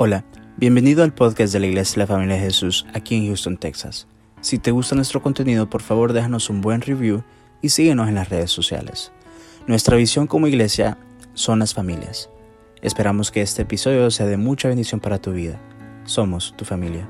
[0.00, 0.24] Hola,
[0.56, 4.06] bienvenido al podcast de la Iglesia de la Familia de Jesús aquí en Houston, Texas.
[4.40, 7.24] Si te gusta nuestro contenido, por favor déjanos un buen review
[7.62, 9.10] y síguenos en las redes sociales.
[9.66, 10.98] Nuestra visión como iglesia
[11.34, 12.30] son las familias.
[12.80, 15.60] Esperamos que este episodio sea de mucha bendición para tu vida.
[16.04, 17.08] Somos tu familia.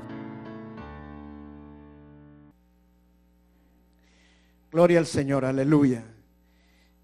[4.71, 6.03] Gloria al Señor, aleluya.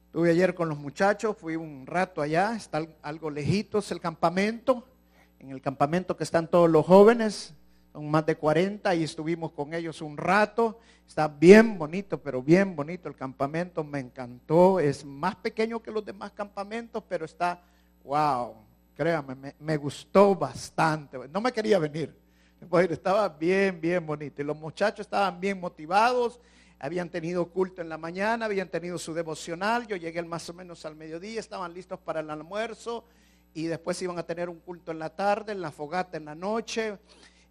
[0.07, 4.83] Estuve ayer con los muchachos, fui un rato allá, está algo lejitos el campamento
[5.39, 7.53] en el campamento que están todos los jóvenes,
[7.95, 10.79] son más de 40 y estuvimos con ellos un rato.
[11.07, 14.81] Está bien bonito, pero bien bonito el campamento, me encantó.
[14.81, 17.61] Es más pequeño que los demás campamentos, pero está,
[18.03, 18.53] wow,
[18.95, 21.17] créame, me, me gustó bastante.
[21.29, 22.13] No me quería venir,
[22.89, 24.41] estaba bien, bien bonito.
[24.41, 26.41] Y los muchachos estaban bien motivados,
[26.79, 29.87] habían tenido culto en la mañana, habían tenido su devocional.
[29.87, 33.05] Yo llegué más o menos al mediodía, estaban listos para el almuerzo
[33.55, 36.35] y después iban a tener un culto en la tarde, en la fogata en la
[36.35, 36.97] noche.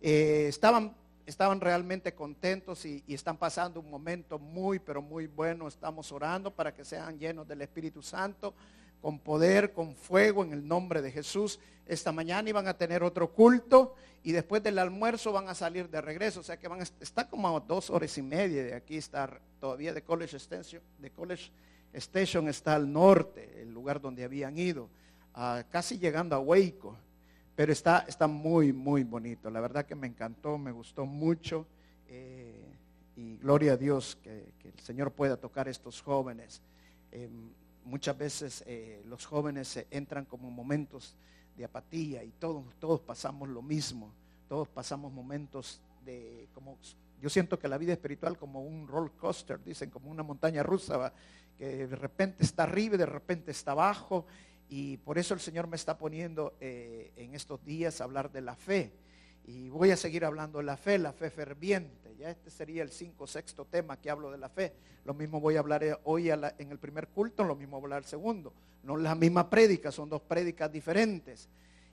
[0.02, 5.66] Eh, estaban, estaban realmente contentos y, están pasando un momento muy, pero muy bueno.
[5.66, 8.52] Estamos orando para que sean llenos del Espíritu Santo,
[9.00, 11.58] con poder, con fuego, en el nombre de Jesús.
[11.86, 16.02] Esta mañana iban a tener otro culto y después del almuerzo van a salir de
[16.02, 16.40] regreso.
[16.40, 19.94] O sea que van está como a dos horas y media de aquí estar todavía
[19.94, 21.50] de College Station, de College
[21.94, 24.90] Station está al norte, el lugar donde habían ido
[25.70, 26.96] casi llegando a Hueco.
[27.56, 29.48] Pero está, está muy, muy bonito.
[29.48, 31.66] La verdad que me encantó, me gustó mucho.
[32.08, 32.72] Eh,
[33.16, 36.62] y gloria a Dios que, el Señor pueda tocar a estos jóvenes.
[37.12, 37.28] Eh,
[37.84, 41.14] muchas veces eh, los jóvenes entran como momentos
[41.56, 44.12] de apatía y todos, todos pasamos lo mismo.
[44.48, 46.76] Todos pasamos momentos de como
[47.22, 51.12] yo siento que la vida espiritual como un roller coaster, dicen como una montaña rusa,
[51.56, 54.26] que de repente está arriba y de repente está abajo
[54.68, 58.40] y por eso el Señor me está poniendo eh, en estos días a hablar de
[58.40, 58.92] la fe.
[59.46, 62.16] Y voy a seguir hablando de la fe, la fe ferviente.
[62.18, 64.72] Ya este sería el cinco sexto tema que hablo de la fe.
[65.04, 67.86] Lo mismo voy a hablar eh, hoy en el primer culto, lo mismo voy a
[67.86, 68.54] hablar el segundo.
[68.82, 71.48] No la misma prédica, son dos prédicas diferentes.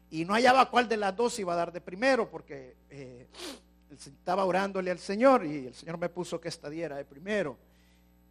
[0.09, 3.27] Y no hallaba cuál de las dos iba a dar de primero, porque eh,
[3.91, 7.57] estaba orándole al Señor y el Señor me puso que esta diera de primero.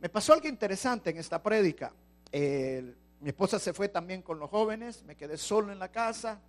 [0.00, 1.92] Me pasó algo interesante en esta prédica.
[2.32, 6.40] El, mi esposa se fue también con los jóvenes, me quedé solo en la casa.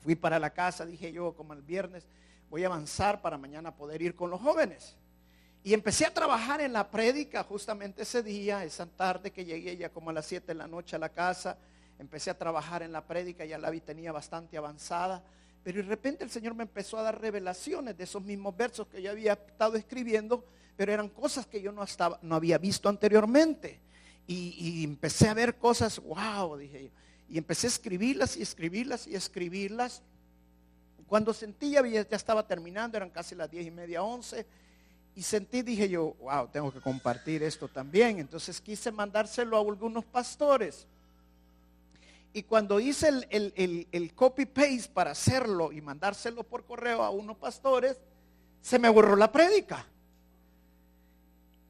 [0.00, 2.06] Fui para la casa, dije yo, como el viernes,
[2.50, 4.96] voy a avanzar para mañana poder ir con los jóvenes.
[5.62, 9.88] Y empecé a trabajar en la prédica justamente ese día, esa tarde que llegué ya
[9.88, 11.56] como a las 7 de la noche a la casa.
[11.98, 15.24] Empecé a trabajar en la prédica, ya la vi tenía bastante avanzada.
[15.62, 19.00] Pero de repente el Señor me empezó a dar revelaciones de esos mismos versos que
[19.00, 20.44] yo había estado escribiendo,
[20.76, 23.80] pero eran cosas que yo no, estaba, no había visto anteriormente.
[24.26, 26.90] Y, empecé a ver cosas, wow, dije yo.
[27.28, 30.02] Y empecé a escribirlas y escribirlas y escribirlas.
[31.06, 34.46] Cuando sentí ya, ya estaba terminando, eran casi las diez y media, once.
[35.14, 38.18] Y sentí, dije yo, wow, tengo que compartir esto también.
[38.18, 40.86] Entonces quise mandárselo a algunos pastores.
[42.32, 47.36] Y cuando hice el, el, el copy-paste para hacerlo y mandárselo por correo a unos
[47.36, 47.96] pastores,
[48.60, 49.86] se me borró la prédica.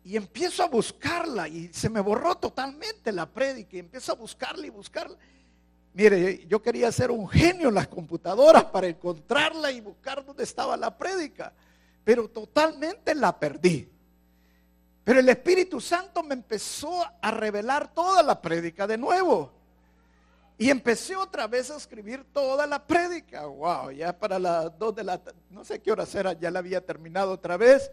[0.05, 4.67] Y empiezo a buscarla y se me borró totalmente la prédica y empiezo a buscarla
[4.67, 5.17] y buscarla.
[5.95, 10.77] Mire, yo quería ser un genio en las computadoras para encontrarla y buscar dónde estaba
[10.77, 11.53] la prédica,
[12.05, 13.89] pero totalmente la perdí.
[15.05, 19.53] Pero el Espíritu Santo me empezó a revelar toda la prédica de nuevo.
[20.57, 23.47] Y empecé otra vez a escribir toda la prédica.
[23.47, 26.85] Wow, ya para las dos de la no sé qué hora era, ya la había
[26.85, 27.91] terminado otra vez.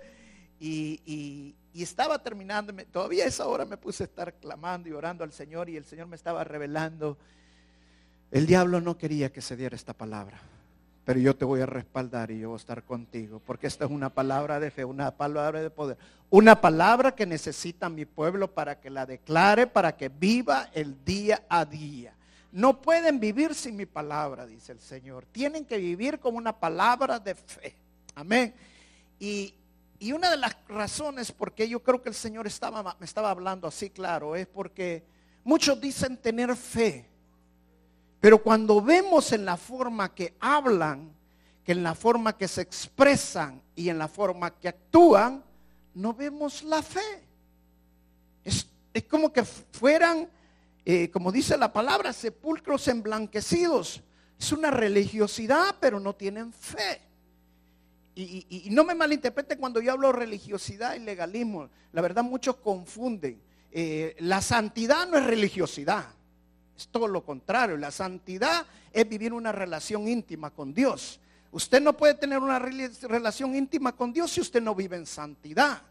[0.60, 5.32] Y, estaba terminando, todavía a esa hora me puse a estar clamando y orando al
[5.32, 7.18] Señor y el Señor me estaba revelando.
[8.32, 10.40] El diablo no quería que se diera esta palabra,
[11.06, 13.92] pero yo te voy a respaldar y yo voy a estar contigo, porque esta es
[13.92, 15.98] una palabra de fe, una palabra de poder,
[16.30, 21.44] una palabra que necesita mi pueblo para que la declare, para que viva el día
[21.50, 22.16] a día.
[22.52, 25.26] No pueden vivir sin mi palabra, dice el Señor.
[25.32, 27.76] Tienen que vivir como una palabra de fe.
[28.14, 28.54] Amén.
[29.20, 29.54] Y,
[30.02, 33.68] y una de las razones por qué yo creo que el Señor me estaba hablando
[33.68, 35.06] así claro es porque
[35.44, 37.08] muchos dicen tener fe,
[38.20, 41.14] pero cuando vemos en la forma que hablan,
[41.64, 45.44] que en la forma que se expresan y en la forma que actúan,
[45.94, 47.24] no vemos la fe.
[48.44, 48.66] Es,
[49.08, 50.28] como que fueran,
[50.84, 54.02] eh, como dice la palabra, sepulcros emblanquecidos.
[54.40, 57.11] Es una religiosidad, pero no tienen fe.
[58.14, 61.70] Y, no me malinterpreten cuando yo hablo religiosidad y legalismo.
[61.94, 63.42] La verdad muchos confunden.
[63.72, 66.06] Eh, la santidad no es religiosidad.
[66.78, 67.78] Es todo lo contrario.
[67.78, 71.20] La santidad es vivir una relación íntima con Dios.
[71.52, 75.82] Usted no puede tener una relación íntima con Dios si usted no vive en santidad.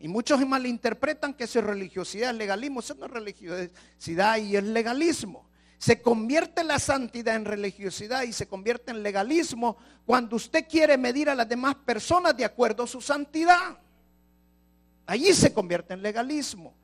[0.00, 2.80] Y muchos malinterpretan que eso es religiosidad, es legalismo.
[2.80, 5.47] Eso no es religiosidad y es legalismo.
[5.78, 11.30] Se convierte la santidad en religiosidad y se convierte en legalismo cuando usted quiere medir
[11.30, 13.78] a las demás personas de acuerdo a su santidad.
[15.06, 16.74] Allí se convierte en legalismo.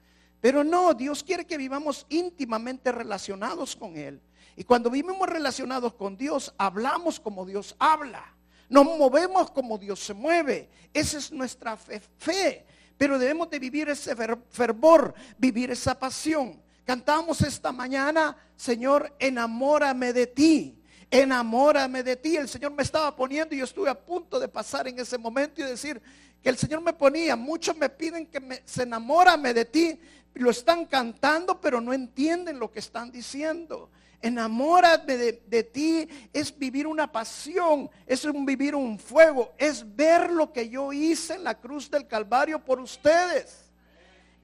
[0.41, 4.21] Pero no, Dios quiere que vivamos íntimamente relacionados con Él.
[4.57, 8.25] Y cuando vivimos relacionados con Dios, hablamos como Dios habla.
[8.69, 10.69] Nos movemos como Dios se mueve.
[10.93, 12.65] Esa es nuestra fe.
[12.97, 14.15] Pero debemos de vivir ese
[14.51, 16.63] fervor, vivir esa pasión.
[16.85, 20.83] Cantamos esta mañana, Señor, enamórame de ti.
[21.11, 22.37] Enamórame de ti.
[22.37, 25.63] El Señor me estaba poniendo y yo estuve a punto de pasar en ese momento
[25.63, 26.01] y decir
[26.43, 27.37] que el Señor me ponía.
[27.37, 29.99] Muchos me piden que se enamórame de ti.
[30.35, 33.91] Lo están cantando, pero no entienden lo que están diciendo.
[34.21, 40.69] Enamórate de, ti es vivir una pasión, es vivir un fuego, es ver lo que
[40.69, 43.64] yo hice en la cruz del Calvario por ustedes.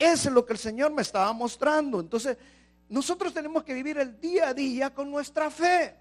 [0.01, 2.01] Es lo que el Señor me estaba mostrando.
[2.01, 2.39] Entonces,
[2.89, 5.95] nosotros tenemos que vivir el día a día con nuestra fe.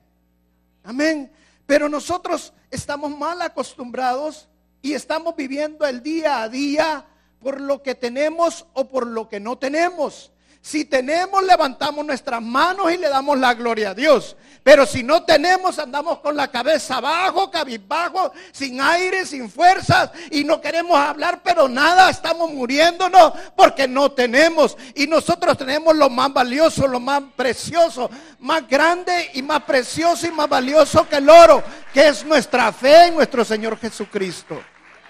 [0.84, 1.32] Amén.
[1.66, 4.48] Pero nosotros estamos mal acostumbrados
[4.82, 7.06] y estamos viviendo el día a día
[7.42, 10.32] por lo que tenemos o por lo que no tenemos.
[10.62, 14.36] Si tenemos, levantamos nuestras manos y le damos la gloria a Dios.
[14.62, 20.44] Pero si no tenemos, andamos con la cabeza abajo, cabizbajo, sin aire, sin fuerzas y
[20.44, 24.78] no queremos hablar, pero nada, estamos muriéndonos porque no tenemos.
[24.96, 28.10] Y nosotros tenemos lo más valioso, lo más precioso,
[28.40, 31.64] más grande y más precioso y más valioso que el oro,
[31.94, 34.62] que es nuestra fe en nuestro Señor Jesucristo.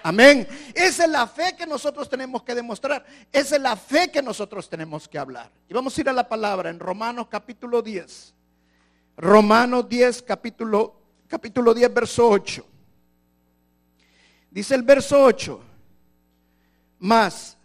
[0.02, 0.46] Amén.
[0.74, 3.04] Esa es la fe que nosotros tenemos que demostrar.
[3.32, 5.50] Esa es la fe que nosotros tenemos que hablar.
[5.68, 8.34] Y vamos a ir a la palabra en Romanos capítulo 10.
[9.16, 10.94] Romanos 10, capítulo,
[11.28, 12.66] capítulo 10, verso 8.
[14.50, 15.60] Dice el verso 8.
[17.00, 17.56] Más,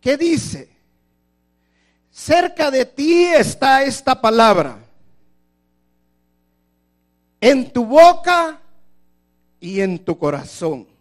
[0.00, 0.68] ¿qué dice?
[2.10, 4.78] Cerca de ti está esta palabra.
[7.40, 8.60] En tu boca
[9.60, 10.97] y en tu corazón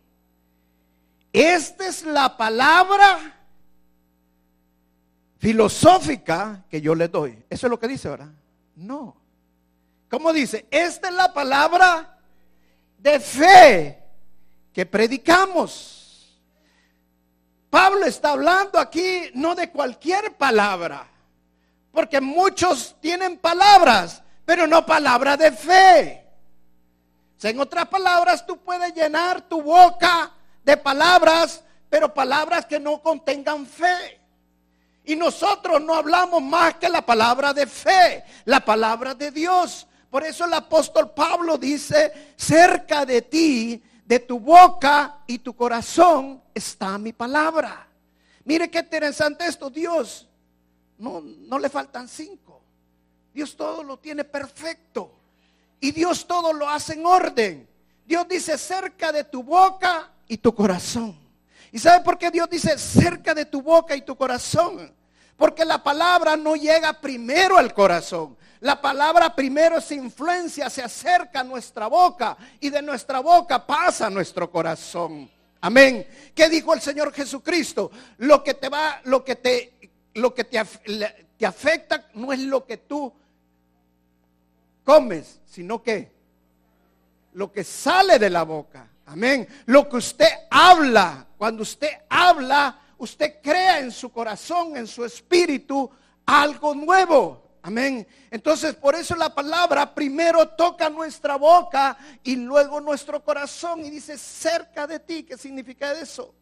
[1.42, 3.36] esta es la palabra
[5.38, 7.44] filosófica que yo le doy.
[7.50, 8.32] Eso es lo que dice, ¿verdad?
[8.76, 9.16] No.
[10.10, 10.66] ¿Cómo dice?
[10.72, 12.18] Esta es la palabra
[12.98, 14.04] de fe
[14.74, 16.38] que predicamos.
[17.70, 21.06] Pablo está hablando aquí no de cualquier palabra,
[21.92, 26.24] porque muchos tienen palabras, pero no palabra de fe.
[27.44, 30.32] en otras palabras, tú puedes llenar tu boca
[30.68, 34.20] de palabras, pero palabras que no contengan fe.
[35.06, 39.88] Y nosotros no hablamos más que la palabra de fe, la palabra de Dios.
[40.10, 46.44] Por eso el apóstol Pablo dice, cerca de ti, de tu boca y tu corazón
[46.54, 47.88] está mi palabra.
[48.44, 50.28] Mire qué interesante esto, Dios.
[50.98, 52.62] No, no le faltan cinco.
[53.34, 55.14] Dios todo lo tiene perfecto.
[55.80, 57.70] Y Dios todo lo hace en orden.
[58.06, 61.18] Dios dice, cerca de tu boca y tu corazón.
[61.72, 64.94] ¿Y sabe por qué Dios dice cerca de tu boca y tu corazón?
[65.36, 68.38] Porque la palabra no llega primero al corazón.
[68.60, 74.10] La palabra primero se influencia, se acerca a nuestra boca y de nuestra boca pasa
[74.10, 75.30] nuestro corazón.
[75.62, 76.08] Amén.
[76.34, 77.92] ¿Qué dijo el Señor Jesucristo?
[78.18, 80.64] Lo que te va, lo que te, lo que te,
[81.38, 83.14] te afecta no es lo que tú
[84.84, 86.12] comes, sino que
[87.34, 88.88] lo que sale de la boca.
[89.08, 89.48] Amén.
[89.66, 95.90] Lo que usted habla, cuando usted habla, usted crea en su corazón, en su espíritu,
[96.26, 97.58] algo nuevo.
[97.62, 98.06] Amén.
[98.30, 104.18] Entonces, por eso la palabra primero toca nuestra boca y luego nuestro corazón y dice
[104.18, 105.24] cerca de ti.
[105.24, 106.36] ¿Qué significa eso?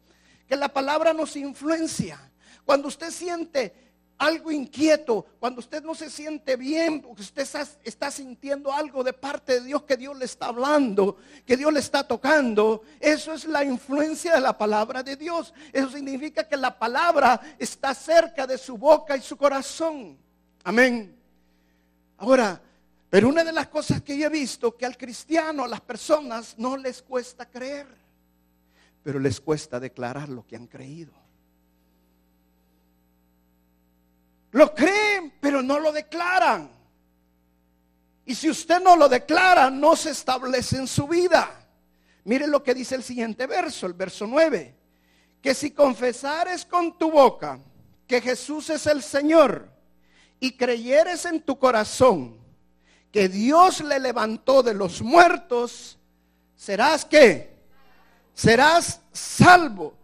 [0.48, 2.18] Que la palabra nos influencia.
[2.64, 3.85] Cuando usted siente
[4.18, 7.46] algo inquieto, cuando usted no se siente bien, porque usted
[7.84, 11.80] está, sintiendo algo de parte de Dios que Dios le está hablando, que Dios le
[11.80, 15.52] está tocando, eso es la influencia de la palabra de Dios.
[15.72, 20.16] Eso significa que la palabra está cerca de su boca y su corazón.
[20.64, 21.14] Amén.
[22.18, 22.60] Ahora,
[23.10, 26.54] pero una de las cosas que yo he visto que al cristiano, a las personas,
[26.58, 27.86] no les cuesta creer,
[29.02, 31.25] pero les cuesta declarar lo que han creído.
[34.56, 36.70] Lo creen, pero no lo declaran.
[38.24, 41.50] Y si usted no lo declara, no se establece en su vida.
[42.24, 44.74] Miren lo que dice el siguiente verso, el verso 9.
[45.42, 47.60] Que si confesares con tu boca
[48.06, 49.68] que Jesús es el Señor
[50.40, 52.38] y creyeres en tu corazón
[53.12, 55.98] que Dios le levantó de los muertos,
[56.54, 57.58] serás qué?
[58.32, 59.98] Serás salvo.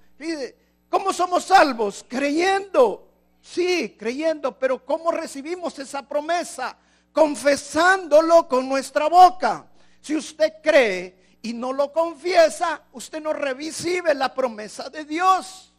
[0.91, 2.05] ¿Cómo somos salvos?
[2.07, 3.12] Creyendo.
[3.43, 6.77] Sí, creyendo, pero ¿cómo recibimos esa promesa?
[7.13, 9.67] Confesándolo con nuestra boca.
[10.01, 15.75] Si usted cree y no lo confiesa, usted no recibe la promesa de Dios.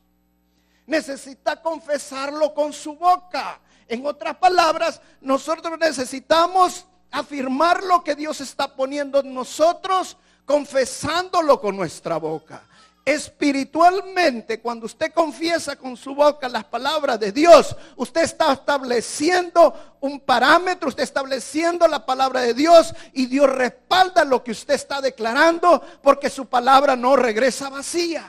[0.86, 3.60] Necesita confesarlo con su boca.
[3.88, 11.78] En otras palabras, nosotros necesitamos afirmar lo que Dios está poniendo en nosotros, confesándolo con
[11.78, 12.64] nuestra boca.
[13.06, 20.22] Espiritualmente, cuando usted confiesa con su boca las palabras de Dios, usted está estableciendo un
[20.22, 25.82] parámetro, usted estableciendo la palabra de Dios y Dios respalda lo que usted está declarando
[26.02, 28.26] porque su palabra no regresa vacía.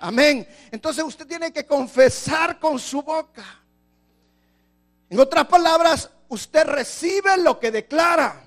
[0.00, 0.46] Amén.
[0.72, 3.44] Entonces usted tiene que confesar con su boca.
[5.08, 8.42] En otras palabras, usted recibe lo que declara.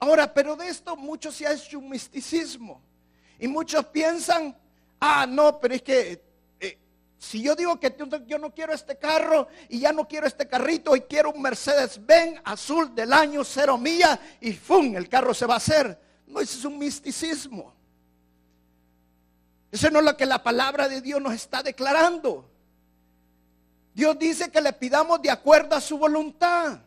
[0.00, 2.82] Ahora, pero de esto mucho se ha hecho un misticismo.
[3.38, 4.56] Y muchos piensan,
[5.00, 6.22] ah, no, pero es que
[6.60, 6.78] eh,
[7.18, 7.94] si yo digo que
[8.26, 12.40] yo no quiero este carro y ya no quiero este carrito y quiero un Mercedes-Benz
[12.44, 14.96] azul del año cero milla y ¡fum!
[14.96, 15.98] El carro se va a hacer.
[16.26, 17.74] No, ese es un misticismo.
[19.70, 22.48] Eso no es lo que la palabra de Dios nos está declarando.
[23.94, 26.78] Dios dice que le pidamos de acuerdo a su voluntad.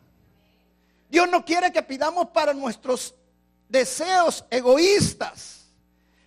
[1.08, 3.14] Dios no quiere que pidamos para nuestros
[3.68, 5.65] deseos egoístas.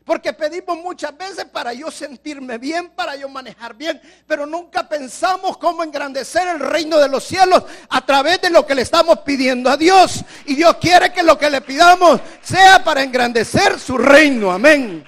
[0.09, 5.55] Porque pedimos muchas veces para yo sentirme bien, para yo manejar bien, pero nunca pensamos
[5.59, 9.69] cómo engrandecer el reino de los cielos a través de lo que le estamos pidiendo
[9.69, 10.25] a Dios.
[10.47, 14.49] Y Dios quiere que lo que le pidamos sea para engrandecer su reino.
[14.49, 15.05] Amén.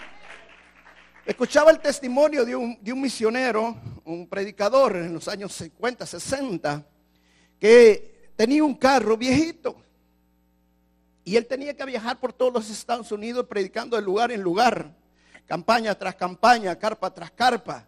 [1.26, 6.86] Escuchaba el testimonio de un, misionero, un predicador en los años 50, 60,
[7.60, 9.82] que tenía un carro viejito
[11.24, 14.92] y él tenía que viajar por todos los Estados Unidos predicando de lugar en lugar,
[15.46, 17.86] campaña tras campaña, carpa tras carpa.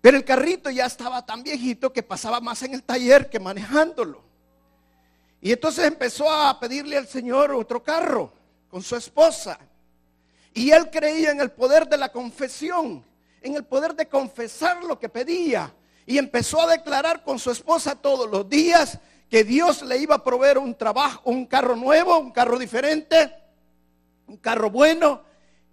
[0.00, 4.22] Pero el carrito ya estaba tan viejito que pasaba más en el taller que manejándolo.
[5.40, 8.32] Y entonces empezó a pedirle al Señor otro carro
[8.70, 9.58] con su esposa.
[10.54, 13.04] Y él creía en el poder de la confesión,
[13.42, 15.72] en el poder de confesar lo que pedía.
[16.06, 18.98] Y empezó a declarar con su esposa todos los días
[19.32, 23.32] que Dios le iba a proveer un trabajo, un carro nuevo, un carro diferente,
[24.26, 25.22] un carro bueno,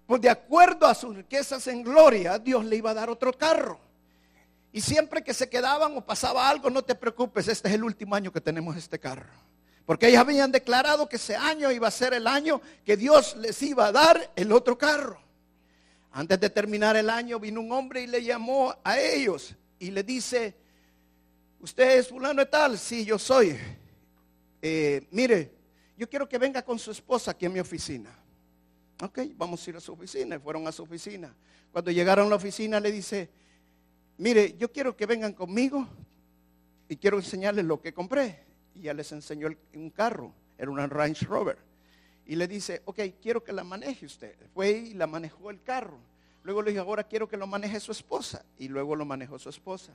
[0.08, 3.78] pues de acuerdo a sus riquezas en gloria, Dios le iba a dar otro carro.
[4.72, 8.16] Y siempre que se quedaban o pasaba algo, no te preocupes, este es el último
[8.16, 9.34] año que tenemos este carro.
[9.86, 13.62] Porque ellos habían declarado que ese año iba a ser el año que Dios les
[13.62, 15.20] iba a dar el otro carro.
[16.14, 20.04] Antes de terminar el año vino un hombre y le llamó a ellos y le
[20.04, 20.56] dice,
[21.62, 22.78] ¿Usted es fulano de tal?
[22.78, 23.58] Sí, yo soy.
[24.62, 25.52] Eh, mire,
[25.98, 28.10] yo quiero que venga con su esposa aquí a mi oficina.
[29.02, 30.40] Ok, vamos a ir a su oficina.
[30.40, 31.34] Fueron a su oficina.
[31.72, 33.30] Cuando llegaron a la oficina le dice,
[34.18, 35.86] mire, yo quiero que vengan conmigo
[36.88, 38.40] y quiero enseñarles lo que compré.
[38.74, 41.58] Y ya les enseñó un carro, era una Range Rover.
[42.26, 44.36] Y le dice, ok, quiero que la maneje usted.
[44.54, 45.98] Fue y la manejó el carro.
[46.44, 48.46] Luego le dijo, ahora quiero que lo maneje su esposa.
[48.58, 49.92] Y luego lo manejó su esposa.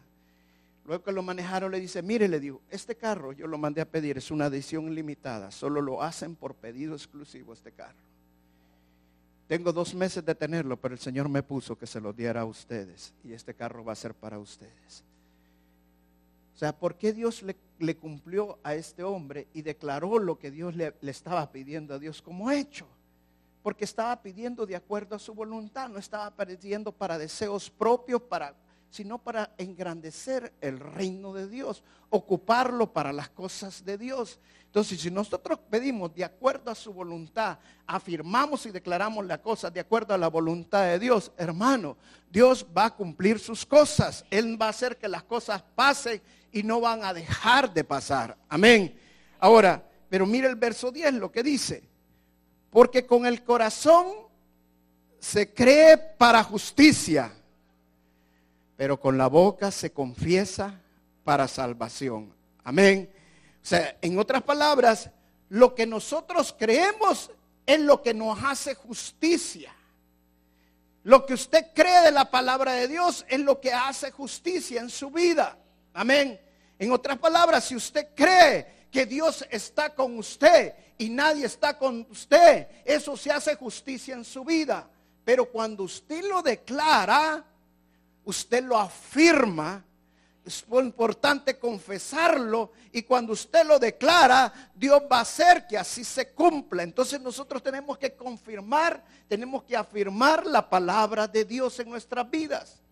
[0.85, 3.91] Luego que lo manejaron le dice, mire, le digo, este carro yo lo mandé a
[3.91, 7.99] pedir, es una edición limitada, solo lo hacen por pedido exclusivo este carro.
[9.47, 12.45] Tengo dos meses de tenerlo, pero el Señor me puso que se lo diera a
[12.45, 15.05] ustedes y este carro va a ser para ustedes.
[16.55, 17.43] O sea, ¿por qué Dios
[17.79, 21.99] le, cumplió a este hombre y declaró lo que Dios le, le estaba pidiendo a
[21.99, 22.87] Dios como hecho?
[23.63, 28.55] Porque estaba pidiendo de acuerdo a su voluntad, no estaba pidiendo para deseos propios, para
[28.95, 34.39] sino para engrandecer el reino de Dios, ocuparlo para las cosas de Dios.
[34.67, 37.59] Entonces, si nosotros pedimos de acuerdo a su voluntad,
[37.89, 41.97] afirmamos y declaramos las cosas de acuerdo a la voluntad de Dios, hermano,
[42.31, 44.25] Dios va a cumplir sus cosas.
[44.31, 46.23] Él va a hacer que las cosas pasen
[46.53, 48.39] y no van a dejar de pasar.
[48.49, 48.97] Amén.
[49.41, 51.83] Ahora, pero mire el verso 10, lo que dice.
[52.71, 54.07] Porque con el corazón
[55.19, 57.33] se cree para justicia
[58.77, 60.81] pero con la boca se confiesa
[61.25, 62.35] para salvación.
[62.63, 63.11] Amén.
[63.63, 65.11] O sea, en otras palabras,
[65.49, 67.31] lo que nosotros creemos
[67.67, 69.75] es lo que nos hace justicia.
[71.05, 74.91] Lo que usted cree de la palabra de Dios es lo que hace justicia en
[74.91, 75.57] su vida.
[75.93, 76.41] Amén.
[76.79, 82.07] En otras palabras, si usted cree que Dios está con usted y nadie está con
[82.11, 84.89] usted, eso se hace justicia en su vida.
[85.25, 87.45] Pero cuando usted lo declara,
[88.25, 89.85] usted lo afirma
[90.45, 96.05] es muy importante confesarlo y cuando usted lo declara, Dios va a hacer que así
[96.05, 96.83] se cumpla.
[96.83, 102.83] Entonces nosotros tenemos que confirmar, tenemos que afirmar la palabra de Dios en nuestras vidas.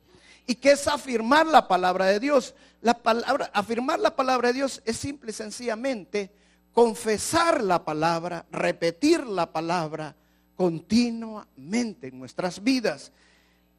[0.47, 2.55] ¿Y qué es afirmar la palabra de Dios?
[2.81, 6.31] La palabra, afirmar la palabra de Dios es simple y sencillamente
[6.73, 10.17] confesar la palabra, repetir la palabra
[10.57, 13.13] continuamente en nuestras vidas.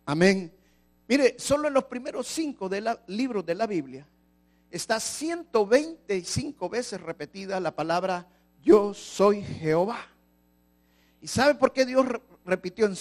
[0.05, 0.53] Amén.
[1.13, 4.03] Mire, solo en los primeros cinco de libros de la Biblia
[4.71, 8.25] está 125 veces repetida la palabra
[8.63, 10.07] yo soy Jehová.
[11.21, 12.03] ¿Y sabe por qué Dios
[12.43, 12.95] repitió en,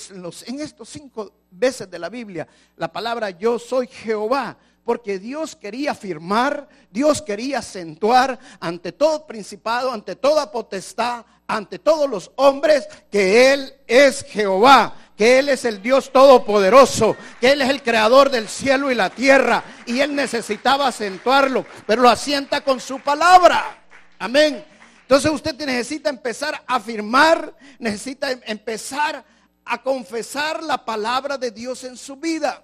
[0.47, 4.59] en estos cinco veces de la Biblia la palabra yo soy Jehová?
[4.85, 12.11] Porque Dios quería afirmar, Dios quería acentuar ante todo principado, ante toda potestad, ante todos
[12.11, 17.71] los hombres, que Él es Jehová que Él es el Dios todopoderoso, que Él es
[17.71, 22.81] el creador del cielo y la tierra, y Él necesitaba acentuarlo, pero lo asienta con
[22.81, 23.85] su palabra.
[24.19, 24.65] Amén.
[25.03, 29.25] Entonces usted necesita empezar a afirmar, necesita empezar
[29.65, 32.61] a confesar la palabra de Dios en su vida.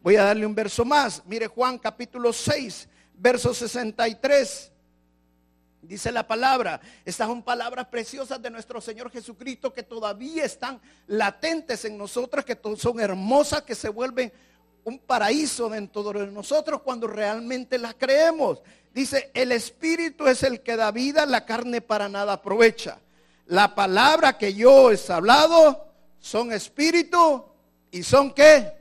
[0.00, 1.22] Voy a darle un verso más.
[1.26, 4.72] Mire Juan capítulo 6, verso 63.
[5.86, 11.84] Dice la palabra, estas son palabras preciosas de nuestro Señor Jesucristo que todavía están latentes
[11.84, 14.32] en nosotros, que son hermosas, que se vuelven
[14.84, 18.62] un paraíso dentro de nosotros cuando realmente las creemos.
[18.92, 22.98] Dice, el Espíritu es el que da vida, la carne para nada aprovecha.
[23.46, 25.88] La palabra que yo he hablado
[26.18, 27.44] son espíritu
[27.90, 28.72] y son qué?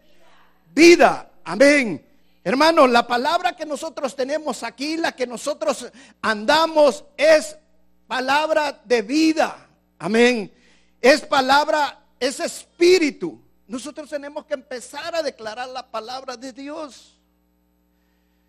[0.74, 1.29] Vida.
[1.43, 2.12] Amén.
[2.43, 5.89] Hermanos, la palabra que nosotros tenemos aquí, la que nosotros
[6.21, 7.57] andamos, es
[8.05, 9.67] palabra de vida.
[9.97, 10.53] Amén.
[11.00, 13.41] Es palabra, es espíritu.
[13.67, 17.17] Nosotros tenemos que empezar a declarar la palabra de Dios.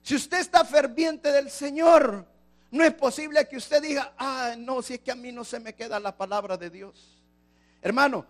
[0.02, 2.26] Si usted está ferviente del Señor,
[2.72, 5.60] no es posible que usted diga, ah, no, si es que a mí no se
[5.60, 7.22] me queda la palabra de Dios.
[7.80, 8.26] Hermano,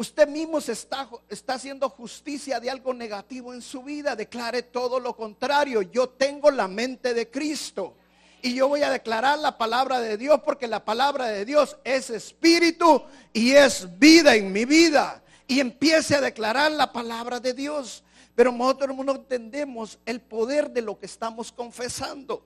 [0.00, 4.16] Usted mismo se está, está haciendo justicia de algo negativo en su vida.
[4.16, 5.82] Declare todo lo contrario.
[5.82, 7.92] Yo tengo la mente de Cristo.
[8.40, 12.08] Y yo voy a declarar la palabra de Dios porque la palabra de Dios es
[12.08, 13.02] espíritu
[13.34, 15.22] y es vida en mi vida.
[15.46, 18.02] Y empiece a declarar la palabra de Dios.
[18.34, 22.42] Pero nosotros no entendemos el poder de lo que estamos confesando.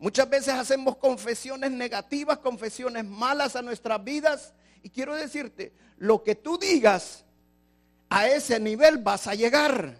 [0.00, 4.52] Muchas veces hacemos confesiones negativas, confesiones malas a nuestras vidas.
[4.82, 7.24] Y quiero decirte, lo que tú digas,
[8.08, 9.96] a ese nivel vas a llegar.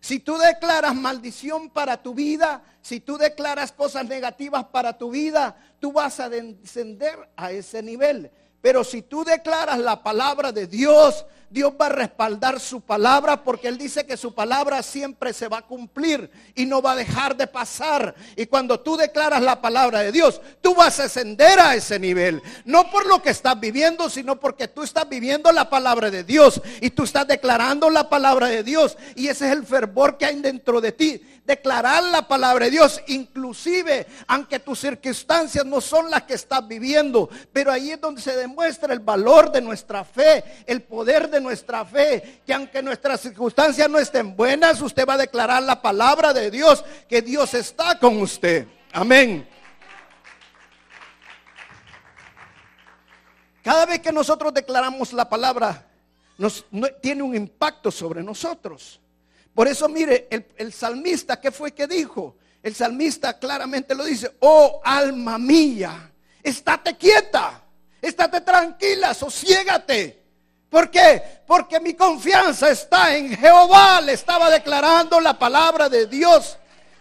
[0.00, 5.56] Si tú declaras maldición para tu vida, si tú declaras cosas negativas para tu vida,
[5.80, 8.30] tú vas a descender a ese nivel.
[8.60, 13.68] Pero si tú declaras la palabra de Dios, Dios va a respaldar su palabra porque
[13.68, 17.36] Él dice que su palabra siempre se va a cumplir y no va a dejar
[17.36, 18.14] de pasar.
[18.36, 22.42] Y cuando tú declaras la palabra de Dios, tú vas a ascender a ese nivel.
[22.64, 26.60] No por lo que estás viviendo, sino porque tú estás viviendo la palabra de Dios
[26.82, 28.98] y tú estás declarando la palabra de Dios.
[29.14, 33.02] Y ese es el fervor que hay dentro de ti declarar la palabra de Dios,
[33.06, 38.36] inclusive aunque tus circunstancias no son las que estás viviendo, pero ahí es donde se
[38.36, 43.88] demuestra el valor de nuestra fe, el poder de nuestra fe, que aunque nuestras circunstancias
[43.88, 48.20] no estén buenas, usted va a declarar la palabra de Dios, que Dios está con
[48.20, 48.68] usted.
[48.92, 49.48] Amén.
[53.62, 55.86] Cada vez que nosotros declaramos la palabra,
[56.36, 56.66] nos,
[57.00, 59.00] tiene un impacto sobre nosotros.
[59.58, 62.36] Por eso mire, el, salmista, ¿qué fue que dijo?
[62.62, 66.12] El salmista claramente lo dice, oh alma mía,
[66.44, 67.60] estate quieta,
[68.00, 70.22] estate tranquila, sosiégate.
[70.70, 71.40] ¿Por qué?
[71.44, 74.00] Porque mi confianza está en Jehová.
[74.00, 76.56] Le estaba declarando la palabra de Dios.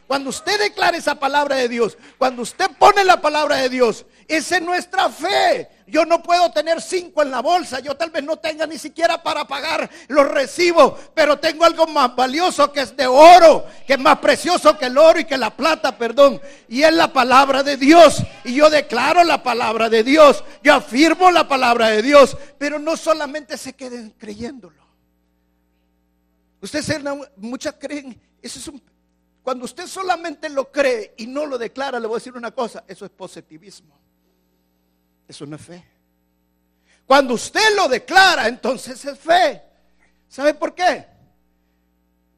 [0.07, 4.57] Cuando usted declara esa palabra de Dios, cuando usted pone la palabra de Dios, esa
[4.57, 5.69] es nuestra fe.
[5.87, 7.79] Yo no puedo tener cinco en la bolsa.
[7.79, 10.99] Yo tal vez no tenga ni siquiera para pagar los recibos.
[11.13, 13.65] Pero tengo algo más valioso que es de oro.
[13.85, 16.41] Que es más precioso que el oro y que la plata, perdón.
[16.67, 18.21] Y es la palabra de Dios.
[18.43, 20.43] Y yo declaro la palabra de Dios.
[20.61, 22.35] Yo afirmo la palabra de Dios.
[22.57, 24.85] Pero no solamente se queden creyéndolo.
[26.59, 27.01] Ustedes
[27.37, 28.19] muchas creen.
[28.41, 28.81] Eso es un,
[29.41, 32.83] cuando usted solamente lo cree y no lo declara, le voy a decir una cosa.
[32.85, 33.97] Eso es positivismo.
[35.27, 35.83] Eso no es fe.
[37.05, 39.61] Cuando usted lo declara, entonces es fe.
[40.27, 41.05] ¿Sabe por qué?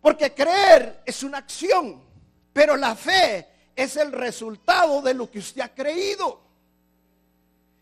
[0.01, 2.01] Porque creer es una acción,
[2.53, 6.41] pero la fe es el resultado de lo que usted ha creído.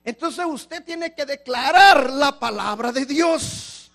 [0.04, 3.92] Entonces usted tiene que declarar la palabra de Dios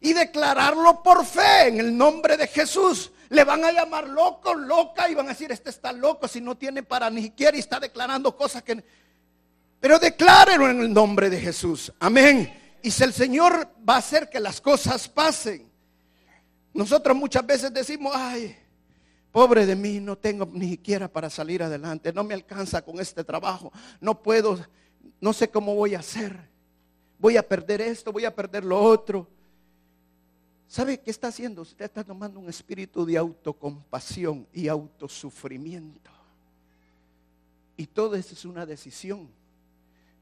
[0.00, 3.10] y declararlo por fe en el nombre de Jesús.
[3.28, 6.56] Le van a llamar loco, loca y van a decir, este está loco si no
[6.56, 8.82] tiene para ni siquiera y está declarando cosas que...
[9.82, 11.92] Pero declárenlo en el nombre de Jesús.
[11.98, 12.78] Amén.
[12.84, 15.68] Y si el Señor va a hacer que las cosas pasen.
[16.72, 18.54] Nosotros muchas veces decimos, ay,
[19.32, 23.24] pobre de mí, no tengo ni siquiera para salir adelante, no me alcanza con este
[23.24, 24.64] trabajo, no puedo,
[25.20, 26.38] no sé cómo voy a hacer.
[27.18, 29.26] Voy a perder esto, voy a perder lo otro.
[30.68, 31.62] ¿Sabe qué está haciendo?
[31.62, 36.12] Usted está tomando un espíritu de autocompasión y autosufrimiento.
[37.76, 39.28] Y todo eso es una decisión,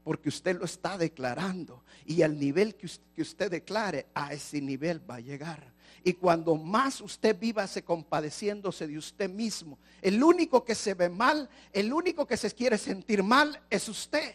[0.03, 1.83] porque usted lo está declarando.
[2.05, 5.71] Y al nivel que usted, declare, a ese nivel va a llegar.
[6.03, 11.09] Y cuando más usted viva se compadeciéndose de usted mismo, el único que se ve
[11.09, 14.33] mal, el único que se quiere sentir mal es usted.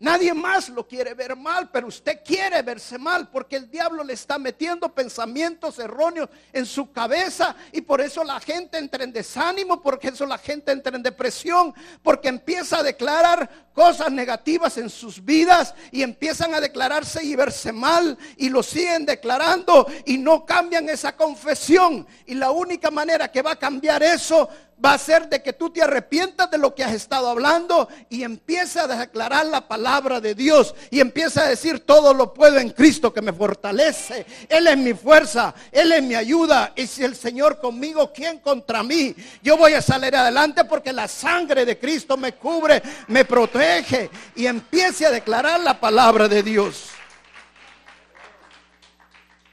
[0.00, 4.14] Nadie más lo quiere ver mal, pero usted quiere verse mal porque el diablo le
[4.14, 9.80] está metiendo pensamientos erróneos en su cabeza y por eso la gente entra en desánimo,
[9.80, 15.24] porque eso la gente entra en depresión, porque empieza a declarar cosas negativas en sus
[15.24, 20.88] vidas y empiezan a declararse y verse mal y lo siguen declarando y no cambian
[20.88, 22.04] esa confesión.
[22.26, 24.48] Y la única manera que va a cambiar eso
[24.82, 28.22] va a ser de que tú te arrepientas de lo que has estado hablando y
[28.22, 32.70] empieces a declarar la palabra de Dios y empieza a decir todo lo puedo en
[32.70, 34.26] Cristo que me fortalece.
[34.48, 36.72] Él es mi fuerza, Él es mi ayuda.
[36.76, 39.14] Y si el Señor conmigo, ¿quién contra mí?
[39.42, 44.46] Yo voy a salir adelante porque la sangre de Cristo me cubre, me protege y
[44.46, 46.90] empiece a declarar la palabra de Dios.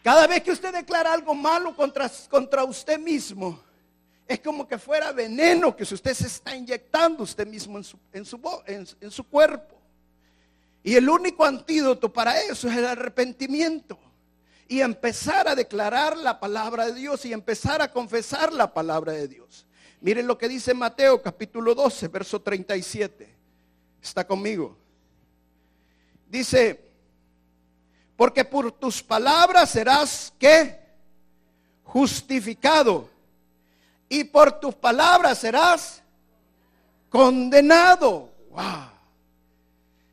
[0.04, 3.60] Cada vez que usted declara algo malo contra, contra usted mismo,
[4.32, 8.26] es como que fuera veneno que usted se está inyectando usted mismo en su, en
[8.26, 9.82] su, en su cuerpo.
[10.84, 14.00] Y el único antídoto para eso es el arrepentimiento.
[14.68, 19.28] Y empezar a declarar la palabra de Dios y empezar a confesar la palabra de
[19.28, 19.66] Dios.
[20.00, 23.36] Miren lo que dice Mateo capítulo 12, verso 37.
[24.02, 24.76] Está conmigo.
[26.28, 26.80] Dice,
[28.16, 30.80] porque por tus palabras serás que
[31.84, 33.11] justificado
[34.12, 36.04] y por tus palabras serás
[37.10, 38.30] condenado.
[38.50, 38.90] Wow.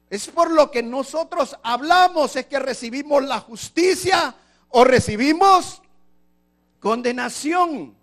[0.09, 4.37] Es por lo que nosotros hablamos, es que recibimos la justicia
[4.69, 5.83] o recibimos
[6.79, 7.97] condenación.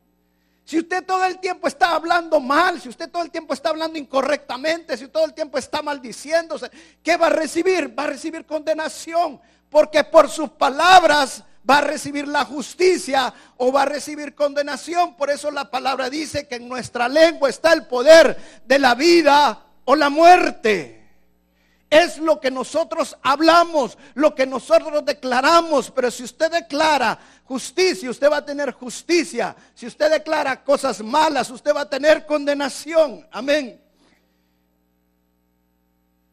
[0.65, 3.97] Si usted todo el tiempo está hablando mal, si usted todo el tiempo está hablando
[3.97, 6.69] incorrectamente, si todo el tiempo está maldiciéndose,
[7.01, 7.97] ¿qué va a recibir?
[7.97, 13.83] Va a recibir condenación, porque por sus palabras va a recibir la justicia o va
[13.83, 15.15] a recibir condenación.
[15.15, 19.65] Por eso la palabra dice que en nuestra lengua está el poder de la vida
[19.85, 21.03] o la muerte.
[21.89, 25.91] Es lo que nosotros hablamos, lo que nosotros declaramos.
[25.91, 29.55] Pero si usted declara justicia, usted va a tener justicia.
[29.73, 33.25] Si usted declara cosas malas, usted va a tener condenación.
[33.31, 33.81] Amén.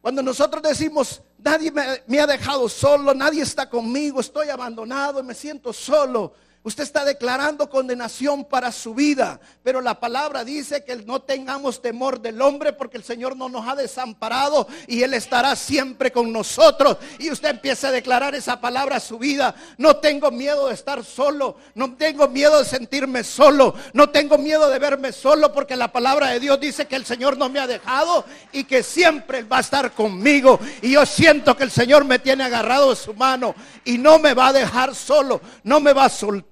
[0.00, 1.72] Cuando nosotros decimos, nadie
[2.06, 6.34] me, ha dejado solo, nadie está conmigo, estoy abandonado y me siento solo.
[6.64, 12.20] Usted está declarando condenación para su vida, pero la palabra dice que no tengamos temor
[12.20, 16.98] del hombre porque el Señor no nos ha desamparado y Él estará siempre con nosotros.
[17.18, 19.56] Y usted empieza a declarar esa palabra a su vida.
[19.76, 24.70] No tengo miedo de estar solo, no tengo miedo de sentirme solo, no tengo miedo
[24.70, 27.66] de verme solo porque la palabra de Dios dice que el Señor no me ha
[27.66, 30.60] dejado y que siempre va a estar conmigo.
[30.80, 33.52] Y yo siento que el Señor me tiene agarrado de su mano
[33.84, 36.51] y no me va a dejar solo, no me va a soltar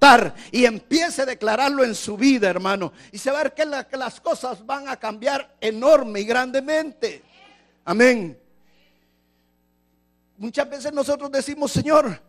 [0.51, 2.91] y empiece a declararlo en su vida, hermano.
[3.11, 3.65] Y se va a ver que,
[3.97, 7.21] las cosas van a cambiar enorme y grandemente.
[7.85, 8.37] Amén.
[10.37, 12.19] Muchas veces nosotros decimos, Señor,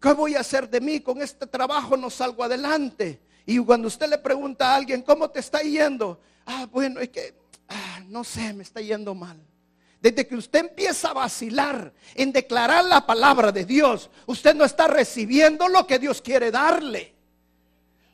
[0.00, 1.00] ¿qué voy a hacer de mí?
[1.00, 3.18] Con este trabajo no salgo adelante.
[3.46, 6.20] Y cuando usted le pregunta a alguien, ¿cómo te está yendo?
[6.44, 7.34] Ah, bueno, es que,
[7.68, 9.38] ah, no sé, me está yendo mal.
[10.00, 14.88] Desde que usted empieza a vacilar en declarar la palabra de Dios, usted no está
[14.88, 17.14] recibiendo lo que Dios quiere darle.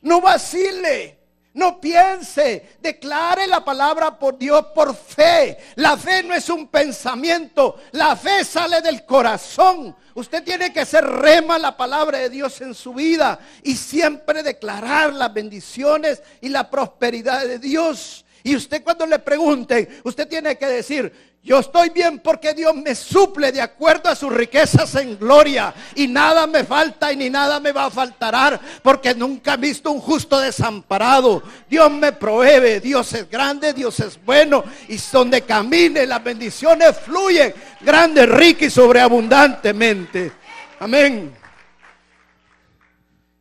[0.01, 1.17] No vacile,
[1.53, 5.57] no piense, declare la palabra por Dios por fe.
[5.75, 9.95] La fe no es un pensamiento, la fe sale del corazón.
[10.13, 15.13] Usted tiene que ser rema la palabra de Dios en su vida y siempre declarar
[15.13, 18.25] las bendiciones y la prosperidad de Dios.
[18.43, 22.93] Y usted cuando le pregunte, usted tiene que decir, yo estoy bien porque Dios me
[22.93, 25.73] suple de acuerdo a sus riquezas en gloria.
[25.95, 29.89] Y nada me falta y ni nada me va a faltar porque nunca he visto
[29.89, 31.41] un justo desamparado.
[31.69, 34.65] Dios me provee, Dios es grande, Dios es bueno.
[34.89, 40.33] Y donde camine las bendiciones fluyen grande, rica y sobreabundantemente.
[40.79, 41.33] Amén.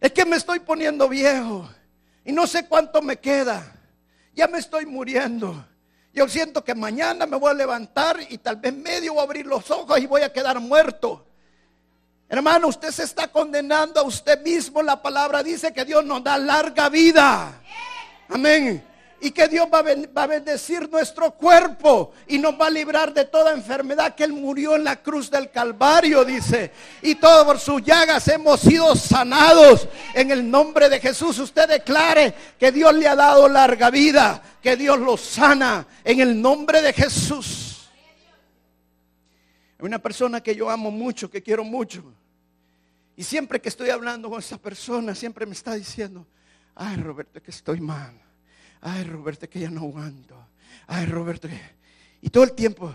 [0.01, 1.69] Es que me estoy poniendo viejo.
[2.25, 3.75] Y no sé cuánto me queda.
[4.33, 5.67] Ya me estoy muriendo.
[6.17, 9.47] Yo siento que mañana me voy a levantar y tal vez medio voy a abrir
[9.47, 11.27] los ojos y voy a quedar muerto.
[12.29, 14.83] Hermano, usted se está condenando a usted mismo.
[14.83, 17.61] La palabra dice que Dios nos da larga vida.
[18.31, 23.25] Amén y que Dios va a, bendecir nuestro cuerpo y nos va a librar de
[23.25, 26.71] toda enfermedad que Él murió en la cruz del Calvario, dice.
[27.03, 31.39] Y todo por sus llagas hemos sido sanados en el nombre de Jesús.
[31.39, 36.41] Usted declare que Dios le ha dado larga vida, que Dios lo sana en el
[36.41, 37.89] nombre de Jesús.
[39.79, 42.03] Hay una persona que yo amo mucho, que quiero mucho.
[43.17, 46.27] Y siempre que estoy hablando con esa persona, siempre me está diciendo,
[46.75, 48.26] ay Roberto, que estoy mal
[48.87, 50.37] ay Roberto, que ya no aguanto.
[50.87, 51.49] Ay Roberto,
[52.21, 52.95] y todo el tiempo.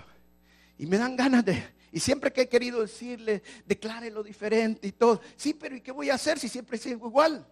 [0.78, 4.94] Y me dan ganas de, y siempre que he querido decirle, declare lo diferente y
[4.94, 5.22] todo.
[5.36, 7.46] Sí, pero ¿y qué voy a hacer si siempre sigo igual?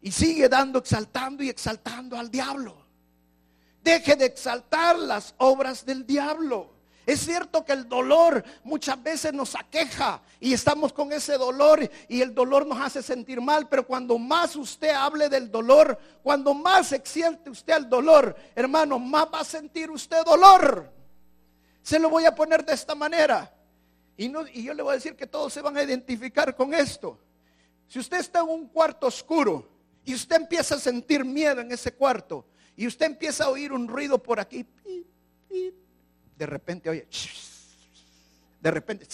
[0.00, 2.76] Y sigue dando, exaltando y exaltando al diablo.
[3.82, 6.72] Deje de exaltar las obras del diablo.
[7.06, 12.22] Es cierto que el dolor muchas veces nos aqueja y estamos con ese dolor y
[12.22, 16.92] el dolor nos hace sentir mal, pero cuando más usted hable del dolor, cuando más
[16.92, 20.90] exciente usted el dolor, hermano, más va a sentir usted dolor.
[21.82, 23.54] Se lo voy a poner de esta manera.
[24.16, 24.30] Y
[24.62, 27.18] yo le voy a decir que todos se van a identificar con esto.
[27.86, 29.68] Si usted está en un cuarto oscuro
[30.04, 33.86] y usted empieza a sentir miedo en ese cuarto y usted empieza a oír un
[33.88, 34.64] ruido por aquí,
[36.36, 37.06] de repente oye,
[38.60, 39.06] de repente,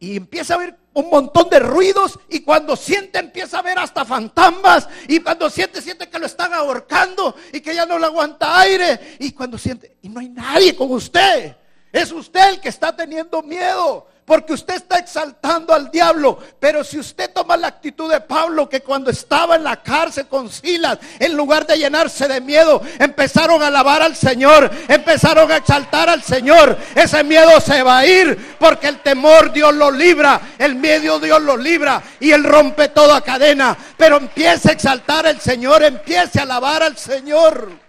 [0.00, 4.04] y empieza a ver un montón de ruidos y cuando siente empieza a ver hasta
[4.04, 8.58] fantasmas y cuando siente siente que lo están ahorcando y que ya no le aguanta
[8.60, 11.56] aire y cuando siente y no hay nadie con usted.
[11.92, 14.08] Es usted el que está teniendo miedo.
[14.24, 16.38] Porque usted está exaltando al diablo.
[16.60, 20.48] Pero si usted toma la actitud de Pablo, que cuando estaba en la cárcel con
[20.48, 26.08] Silas, en lugar de llenarse de miedo, empezaron a alabar al Señor, empezaron a exaltar
[26.08, 26.78] al Señor.
[26.94, 31.42] Ese miedo se va a ir, porque el temor Dios lo libra, el miedo Dios
[31.42, 33.76] lo libra y Él rompe toda cadena.
[33.96, 37.81] Pero empiece a exaltar al Señor, empiece a alabar al Señor.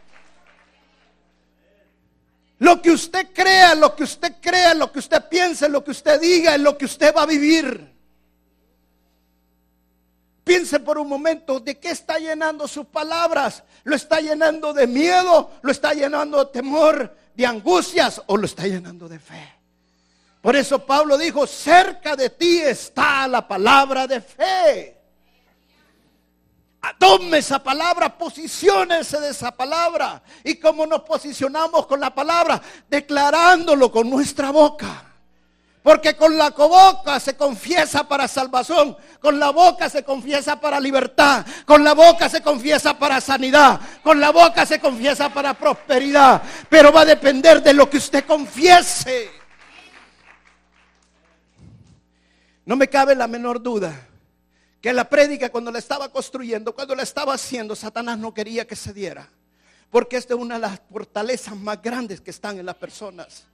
[2.74, 6.20] Lo que usted crea, lo que usted crea, lo que usted piense, lo que usted
[6.20, 7.94] diga, es lo que usted va a vivir.
[10.44, 13.62] Piense por un momento de qué está llenando sus palabras.
[13.84, 15.52] ¿Lo está llenando de miedo?
[15.62, 19.54] ¿Lo está llenando de temor, de angustias o lo está llenando de fe?
[20.42, 24.98] Por eso Pablo dijo, cerca de ti está la palabra de fe.
[26.98, 30.22] Tome esa palabra, posiciónese de esa palabra.
[30.44, 32.62] ¿Y cómo nos posicionamos con la palabra?
[32.90, 35.06] Declarándolo con nuestra boca.
[35.82, 41.46] Porque con la boca se confiesa para salvación, con la boca se confiesa para libertad,
[41.66, 46.42] con la boca se confiesa para sanidad, con la boca se confiesa para prosperidad.
[46.70, 49.30] Pero va a depender de lo que usted confiese.
[52.66, 54.10] No me cabe la menor duda
[54.84, 58.76] que la prédica cuando la estaba construyendo, cuando la estaba haciendo, Satanás no quería que
[58.76, 59.30] se diera.
[59.90, 63.46] Porque esta es una de las fortalezas más grandes que están en las personas.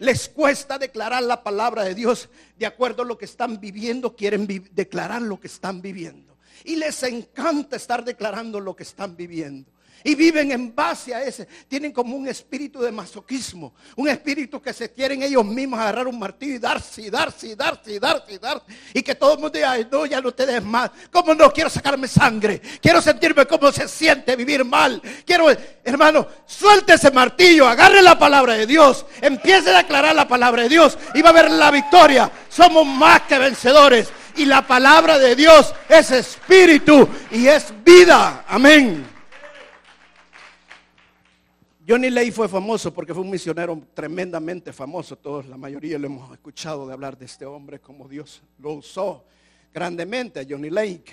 [0.00, 4.44] Les cuesta declarar la palabra de Dios de acuerdo a lo que están viviendo, quieren
[4.72, 6.36] declarar lo que están viviendo.
[6.64, 9.70] Y les encanta estar declarando lo que están viviendo.
[10.04, 11.46] Y viven en base a ese.
[11.68, 13.74] Tienen como un espíritu de masoquismo.
[13.96, 17.54] Un espíritu que se quieren ellos mismos agarrar un martillo y darse, y darse, y
[17.54, 18.64] darse, y darse, y darse.
[18.94, 20.90] Y que todo el mundo diga, no, ya no te des más.
[21.10, 21.52] ¿Cómo no?
[21.52, 22.60] Quiero sacarme sangre.
[22.80, 25.00] Quiero sentirme cómo se siente vivir mal.
[25.24, 25.46] Quiero,
[25.84, 29.06] hermano, suelte ese martillo, agarre la palabra de Dios.
[29.20, 30.98] Empiece a declarar la palabra de Dios.
[31.14, 32.30] Y va a haber la victoria.
[32.48, 34.08] Somos más que vencedores.
[34.36, 38.44] Y la palabra de Dios es espíritu y es vida.
[38.48, 39.11] Amén.
[41.92, 45.14] Johnny Ley fue famoso porque fue un misionero tremendamente famoso.
[45.14, 49.26] Todos, la mayoría lo hemos escuchado de hablar de este hombre como Dios lo usó
[49.74, 51.12] grandemente a Johnny Lake.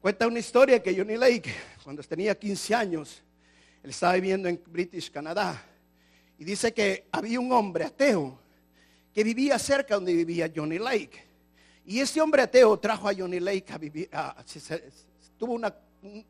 [0.00, 3.22] Cuenta una historia que Johnny Lake, cuando tenía 15 años,
[3.80, 5.64] él estaba viviendo en British, Canadá,
[6.40, 8.36] y dice que había un hombre ateo
[9.14, 11.22] que vivía cerca donde vivía Johnny Lake.
[11.86, 14.10] Y ese hombre ateo trajo a Johnny Lake a vivir,
[15.38, 15.72] tuvo una,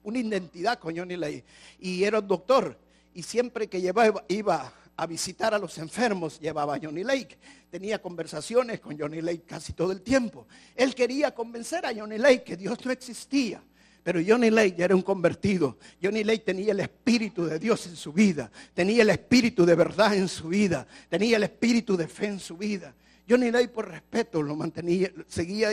[0.03, 1.47] una identidad con Johnny Lake
[1.81, 6.81] y era un doctor y siempre que iba a visitar a los enfermos, llevaba a
[6.81, 7.38] Johnny Lake.
[7.71, 10.47] Tenía conversaciones con Johnny Lake casi todo el tiempo.
[10.75, 13.62] Él quería convencer a Johnny Lake que Dios no existía.
[14.03, 15.79] Pero Johnny Lake ya era un convertido.
[16.03, 18.51] Johnny Lake tenía el espíritu de Dios en su vida.
[18.73, 20.87] Tenía el espíritu de verdad en su vida.
[21.09, 22.94] Tenía el espíritu de fe en su vida.
[23.29, 25.71] Johnny Lake por respeto lo mantenía, seguía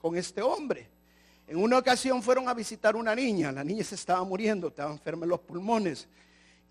[0.00, 0.88] con este hombre.
[1.48, 5.24] En una ocasión fueron a visitar una niña, la niña se estaba muriendo, estaba enferma
[5.24, 6.06] en los pulmones,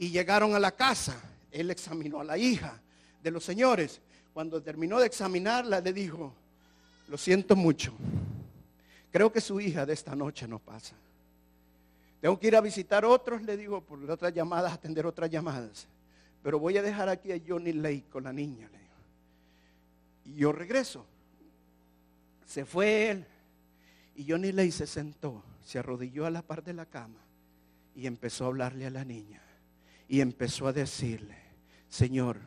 [0.01, 1.21] y llegaron a la casa.
[1.51, 2.81] Él examinó a la hija
[3.21, 4.01] de los señores.
[4.33, 6.33] Cuando terminó de examinarla, le dijo,
[7.07, 7.93] lo siento mucho,
[9.11, 10.95] creo que su hija de esta noche no pasa.
[12.19, 15.87] Tengo que ir a visitar otros, le digo, por otras llamadas, atender otras llamadas.
[16.41, 18.71] Pero voy a dejar aquí a Johnny Lake con la niña.
[20.25, 21.05] Y yo regreso.
[22.47, 23.25] Se fue él,
[24.15, 27.19] y Johnny Ley se sentó, se arrodilló a la par de la cama
[27.95, 29.41] y empezó a hablarle a la niña.
[30.11, 31.37] Y empezó a decirle,
[31.87, 32.37] Señor,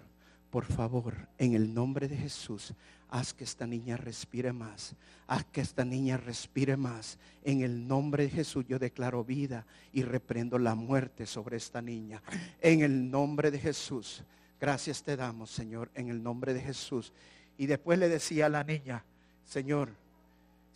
[0.51, 2.75] por favor, en el nombre de Jesús,
[3.09, 4.95] haz que esta niña respire más.
[5.27, 7.19] Haz que esta niña respire más.
[7.43, 12.23] En el nombre de Jesús yo declaro vida y reprendo la muerte sobre esta niña.
[12.61, 14.23] En el nombre de Jesús.
[14.61, 17.15] Gracias te damos, Señor, en el nombre de Jesús.
[17.57, 19.07] Y después le decía a la niña,
[19.43, 19.89] Señor,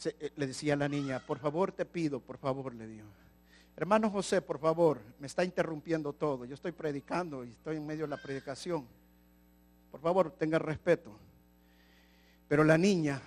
[0.07, 3.09] eh, le decía a la niña, por favor te pido, por favor, le dijo.
[3.79, 6.45] Hermano José, por favor, me está interrumpiendo todo.
[6.45, 8.85] Yo estoy predicando y estoy en medio de la predicación.
[9.93, 11.13] Por favor, tenga respeto.
[12.49, 13.23] Pero la niña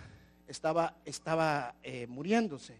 [0.49, 2.75] estaba, estaba eh, muriéndose.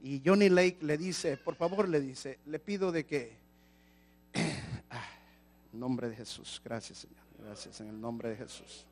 [0.00, 3.36] Y Johnny Lake le dice, por favor, le dice, le pido de que,
[4.90, 5.08] ah,
[5.72, 8.86] en nombre de Jesús, gracias Señor, gracias en el nombre de Jesús.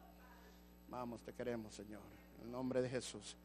[0.88, 2.02] Vamos, te queremos Señor,
[2.40, 3.36] en el nombre de Jesús.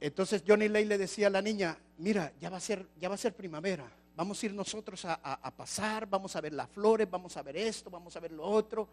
[0.00, 3.16] Entonces Johnny Ley le decía a la niña, mira, ya va a ser, ya va
[3.16, 3.90] a ser primavera.
[4.16, 7.56] Vamos a ir nosotros a, a pasar, vamos a ver las flores, vamos a ver
[7.56, 8.88] esto, vamos a ver lo otro.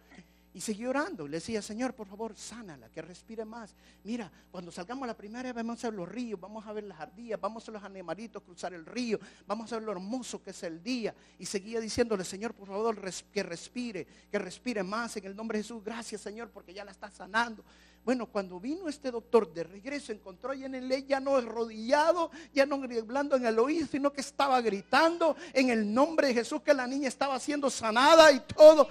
[0.56, 1.28] Y seguí orando.
[1.28, 3.76] Le decía, Señor, por favor, sánala, que respire más.
[4.06, 6.98] Mira, cuando salgamos a la primera, vamos a ver los ríos, vamos a ver las
[6.98, 10.64] ardillas, vamos a los animalitos cruzar el río, vamos a ver lo hermoso que es
[10.64, 11.14] el día.
[11.38, 12.98] Y seguía diciéndole, Señor, por favor,
[13.34, 15.84] que respire, que respire más en el nombre de Jesús.
[15.84, 17.62] Gracias, Señor, porque ya la está sanando.
[18.06, 22.76] Bueno, cuando vino este doctor de regreso, encontró a Ley ya no arrodillado, ya no
[22.76, 26.86] hablando en el oído, sino que estaba gritando en el nombre de Jesús que la
[26.86, 28.88] niña estaba siendo sanada y todo.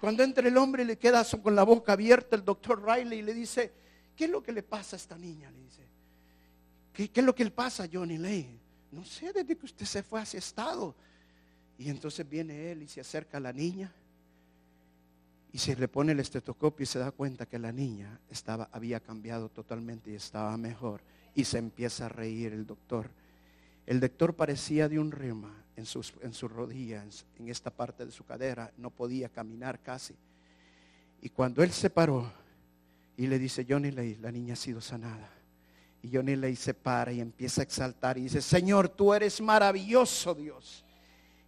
[0.00, 3.34] Cuando entra el hombre le queda con la boca abierta el doctor Riley y le
[3.34, 3.72] dice,
[4.16, 5.48] ¿qué es lo que le pasa a esta niña?
[5.52, 5.82] Le dice,
[6.92, 8.58] ¿qué, es lo que le pasa a Johnny Lane?
[8.90, 10.92] No sé, desde que usted se fue hacia estado.
[11.78, 13.94] Y entonces viene él y se acerca a la niña
[15.56, 19.00] y se le pone el estetoscopio y se da cuenta que la niña estaba, había
[19.00, 21.00] cambiado totalmente y estaba mejor.
[21.34, 23.08] Y se empieza a reír el doctor.
[23.86, 27.02] El doctor parecía de un rema en, sus, en su rodilla,
[27.38, 30.14] en, esta parte de su cadera, no podía caminar casi.
[31.22, 32.30] Y cuando él se paró
[33.16, 35.30] y le dice, Johnny Ley, la niña ha sido sanada.
[36.02, 40.34] Y Johnny Ley se para y empieza a exaltar y dice, Señor, tú eres maravilloso
[40.34, 40.84] Dios.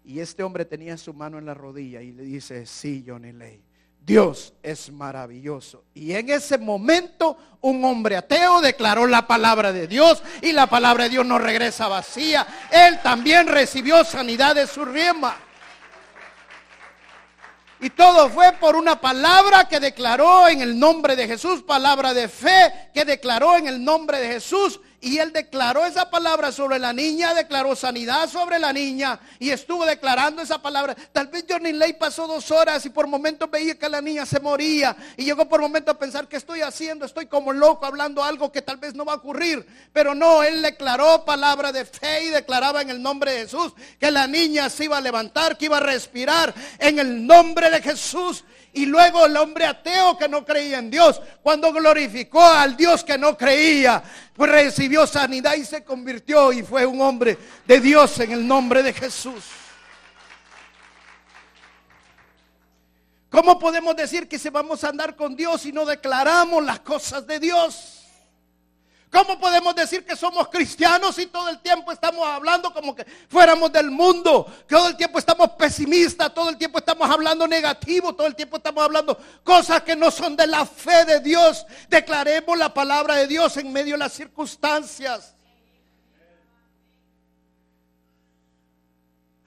[0.03, 3.68] Y este hombre tenía su mano en la rodilla y le dice, sí, Johnny Ley,
[4.09, 5.85] Dios es maravilloso.
[5.93, 11.05] Y en ese momento un hombre ateo declaró la palabra de Dios y la palabra
[11.05, 12.47] de Dios no regresa vacía.
[12.71, 15.37] Él también recibió sanidad de su riema.
[17.81, 22.29] Y todo fue por una palabra que declaró en el nombre de Jesús, palabra de
[22.29, 24.81] fe que declaró en el nombre de Jesús.
[25.01, 29.87] Y él declaró esa palabra sobre la niña, declaró sanidad sobre la niña y estuvo
[29.87, 30.97] declarando esa palabra.
[31.13, 34.41] Tal vez Johnny Ley pasó dos horas y por momentos veía que la niña se
[34.41, 37.07] moría y llegó por momentos a pensar, ¿qué estoy haciendo?
[37.07, 39.65] Estoy como loco hablando algo que tal vez no va a ocurrir.
[39.93, 44.11] Pero no, él declaró palabra de fe y declaraba en el nombre de Jesús que
[44.11, 48.45] la niña se iba a levantar, que iba a respirar en el nombre de Jesús.
[48.79, 53.19] Y luego el hombre ateo que no creía en Dios, cuando glorificó al Dios que
[53.19, 54.01] no creía,
[54.33, 57.37] pues recibió sanidad y se convirtió y fue un hombre
[57.67, 59.43] de Dios en el nombre de Jesús.
[63.29, 67.27] ¿Cómo podemos decir que se vamos a andar con Dios si no declaramos las cosas
[67.27, 67.98] de Dios?
[69.11, 73.73] ¿Cómo podemos decir que somos cristianos y todo el tiempo estamos hablando como que fuéramos
[73.73, 74.47] del mundo?
[74.69, 78.85] Todo el tiempo estamos pesimistas, todo el tiempo estamos hablando negativo, todo el tiempo estamos
[78.85, 81.65] hablando cosas que no son de la fe de Dios.
[81.89, 85.38] Declaremos la palabra de Dios en medio de las circunstancias.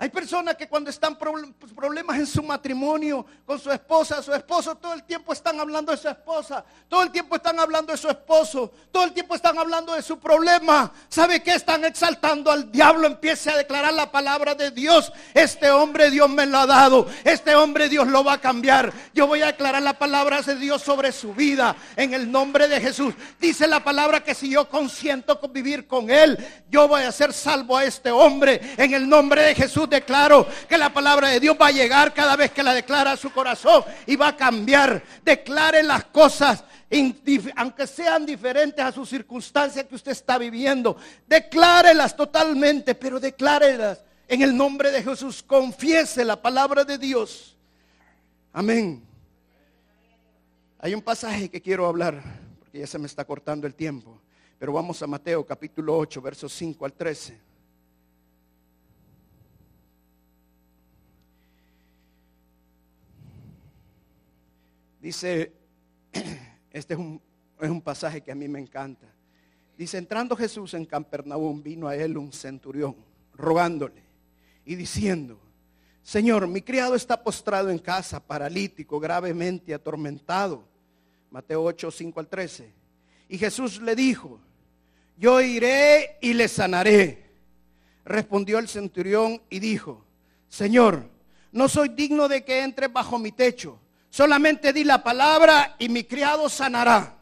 [0.01, 4.73] Hay personas que cuando están pues, problemas en su matrimonio con su esposa, su esposo,
[4.73, 8.09] todo el tiempo están hablando de su esposa, todo el tiempo están hablando de su
[8.09, 10.91] esposo, todo el tiempo están hablando de su problema.
[11.07, 11.53] ¿Sabe qué?
[11.53, 15.13] Están exaltando al diablo, empiece a declarar la palabra de Dios.
[15.35, 18.91] Este hombre Dios me lo ha dado, este hombre Dios lo va a cambiar.
[19.13, 22.81] Yo voy a declarar la palabra de Dios sobre su vida en el nombre de
[22.81, 23.13] Jesús.
[23.39, 26.39] Dice la palabra que si yo consiento convivir con él,
[26.71, 30.79] yo voy a ser salvo a este hombre en el nombre de Jesús declaro que
[30.79, 33.83] la palabra de Dios va a llegar cada vez que la declara a su corazón
[34.07, 35.03] y va a cambiar.
[35.23, 36.63] Declare las cosas
[37.55, 44.41] aunque sean diferentes a sus circunstancias que usted está viviendo, declárelas totalmente, pero declárelas en
[44.41, 45.41] el nombre de Jesús.
[45.41, 47.55] Confiese la palabra de Dios.
[48.51, 49.01] Amén.
[50.79, 52.21] Hay un pasaje que quiero hablar,
[52.59, 54.19] porque ya se me está cortando el tiempo,
[54.59, 57.50] pero vamos a Mateo capítulo 8, versos 5 al 13.
[65.01, 65.51] Dice
[66.71, 67.19] este es un,
[67.59, 69.07] es un pasaje que a mí me encanta.
[69.77, 72.95] Dice, entrando Jesús en Campernaum, vino a él un centurión,
[73.33, 74.03] rogándole
[74.63, 75.39] y diciendo,
[76.03, 80.63] Señor, mi criado está postrado en casa, paralítico, gravemente atormentado.
[81.31, 82.71] Mateo 8, 5 al 13.
[83.29, 84.39] Y Jesús le dijo,
[85.17, 87.31] yo iré y le sanaré.
[88.05, 90.05] Respondió el centurión y dijo,
[90.47, 91.09] Señor,
[91.51, 93.79] no soy digno de que entre bajo mi techo
[94.11, 97.15] Solamente di la palabra y mi criado sanará.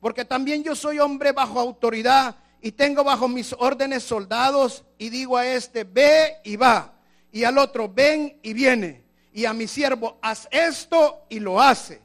[0.00, 5.36] Porque también yo soy hombre bajo autoridad y tengo bajo mis órdenes soldados y digo
[5.36, 6.94] a este, ve y va.
[7.32, 9.02] Y al otro, ven y viene.
[9.32, 12.00] Y a mi siervo, haz esto y lo hace.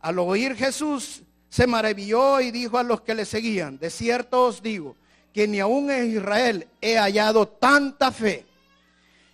[0.00, 4.62] Al oír Jesús se maravilló y dijo a los que le seguían, de cierto os
[4.62, 4.96] digo,
[5.32, 8.44] que ni aún en Israel he hallado tanta fe.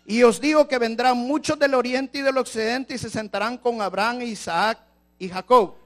[0.05, 3.81] Y os digo que vendrán muchos del oriente y del occidente y se sentarán con
[3.81, 4.79] Abraham, Isaac
[5.19, 5.77] y Jacob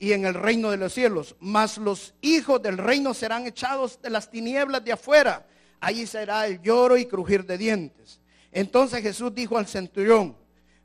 [0.00, 1.36] y en el reino de los cielos.
[1.38, 5.46] Mas los hijos del reino serán echados de las tinieblas de afuera.
[5.78, 8.18] Allí será el lloro y crujir de dientes.
[8.50, 10.36] Entonces Jesús dijo al centurión,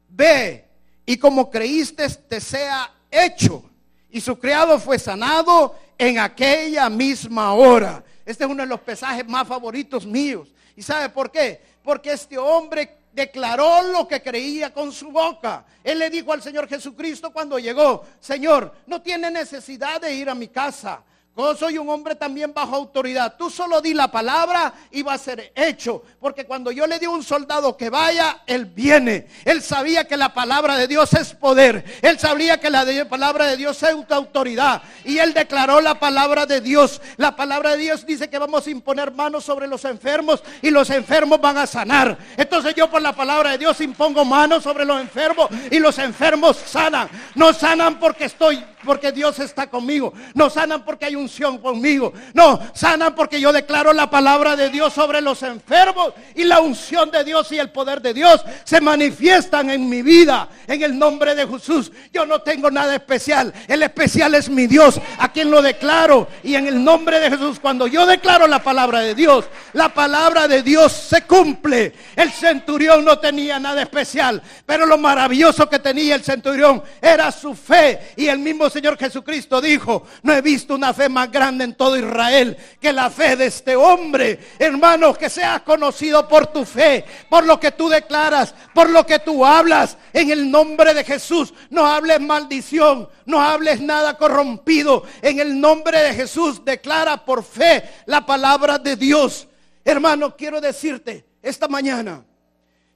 [0.09, 0.67] ve
[1.05, 3.63] y como creíste te sea hecho.
[4.11, 8.03] Y su criado fue sanado en aquella misma hora.
[8.25, 10.53] Este es uno de los pesajes más favoritos míos.
[10.75, 11.61] ¿Y sabe por qué?
[11.85, 15.65] Porque este hombre declaró lo que creía con su boca.
[15.83, 20.35] Él le dijo al Señor Jesucristo cuando llegó, Señor, no tiene necesidad de ir a
[20.35, 21.01] mi casa.
[21.37, 23.35] Yo soy un hombre también bajo autoridad.
[23.37, 26.01] Tú solo di la palabra y va a ser hecho.
[26.19, 29.27] Porque cuando yo le di a un soldado que vaya, él viene.
[29.43, 31.83] Él sabía que la palabra de Dios es poder.
[32.01, 34.81] Él sabía que la palabra de Dios es autoridad.
[35.03, 37.01] Y él declaró la palabra de Dios.
[37.17, 40.89] La palabra de Dios dice que vamos a imponer manos sobre los enfermos y los
[40.89, 42.17] enfermos van a sanar.
[42.37, 46.55] Entonces yo por la palabra de Dios impongo manos sobre los enfermos y los enfermos
[46.65, 47.09] sanan.
[47.35, 50.13] No sanan porque estoy, porque Dios está conmigo.
[50.33, 52.13] No sanan porque hay un unción conmigo.
[52.33, 57.11] No, sanan porque yo declaro la palabra de Dios sobre los enfermos y la unción
[57.11, 61.35] de Dios y el poder de Dios se manifiestan en mi vida en el nombre
[61.35, 61.91] de Jesús.
[62.13, 63.53] Yo no tengo nada especial.
[63.67, 66.27] El especial es mi Dios, a quien lo declaro.
[66.43, 70.47] Y en el nombre de Jesús, cuando yo declaro la palabra de Dios, la palabra
[70.47, 71.93] de Dios se cumple.
[72.15, 77.55] El centurión no tenía nada especial, pero lo maravilloso que tenía el centurión era su
[77.55, 78.13] fe.
[78.15, 81.95] Y el mismo Señor Jesucristo dijo, no he visto una fe más grande en todo
[81.95, 84.37] Israel que la fe de este hombre.
[84.59, 89.19] Hermanos, que seas conocido por tu fe, por lo que tú declaras, por lo que
[89.19, 89.97] tú hablas.
[90.11, 95.05] En el nombre de Jesús, no hables maldición, no hables nada corrompido.
[95.21, 99.47] En el nombre de Jesús, declara por fe la palabra de Dios.
[99.85, 102.25] Hermano, quiero decirte esta mañana,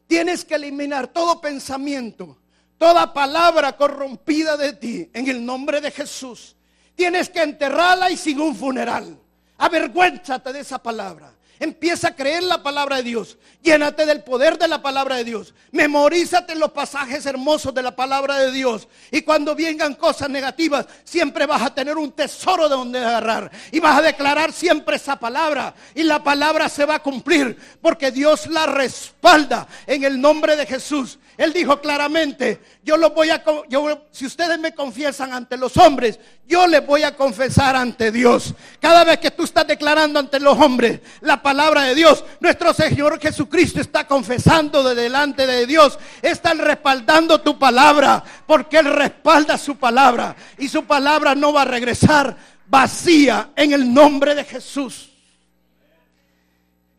[0.07, 2.37] tienes que eliminar todo pensamiento,
[2.79, 6.55] toda palabra corrompida de ti en el nombre de Jesús.
[6.95, 9.19] Tienes que enterrarla y sin un funeral.
[9.57, 11.33] Avergüénzate de esa palabra.
[11.59, 13.37] Empieza a creer la palabra de Dios.
[13.61, 15.53] Llénate del poder de la palabra de Dios.
[15.71, 18.87] Memorízate los pasajes hermosos de la palabra de Dios.
[19.11, 23.51] Y cuando vengan cosas negativas, siempre vas a tener un tesoro de donde agarrar.
[23.73, 25.75] Y vas a declarar siempre esa palabra.
[25.93, 27.57] Y la palabra se va a cumplir.
[27.81, 31.19] Porque Dios la respalda en el nombre de Jesús.
[31.39, 36.19] Él dijo claramente, yo lo voy a, yo, si ustedes me confiesan ante los hombres,
[36.45, 38.53] yo les voy a confesar ante Dios.
[38.81, 43.21] Cada vez que tú estás declarando ante los hombres la palabra de Dios, nuestro Señor
[43.21, 49.77] Jesucristo está confesando de delante de Dios, está respaldando tu palabra, porque Él respalda su
[49.77, 52.35] palabra y su palabra no va a regresar
[52.67, 55.08] vacía en el nombre de Jesús.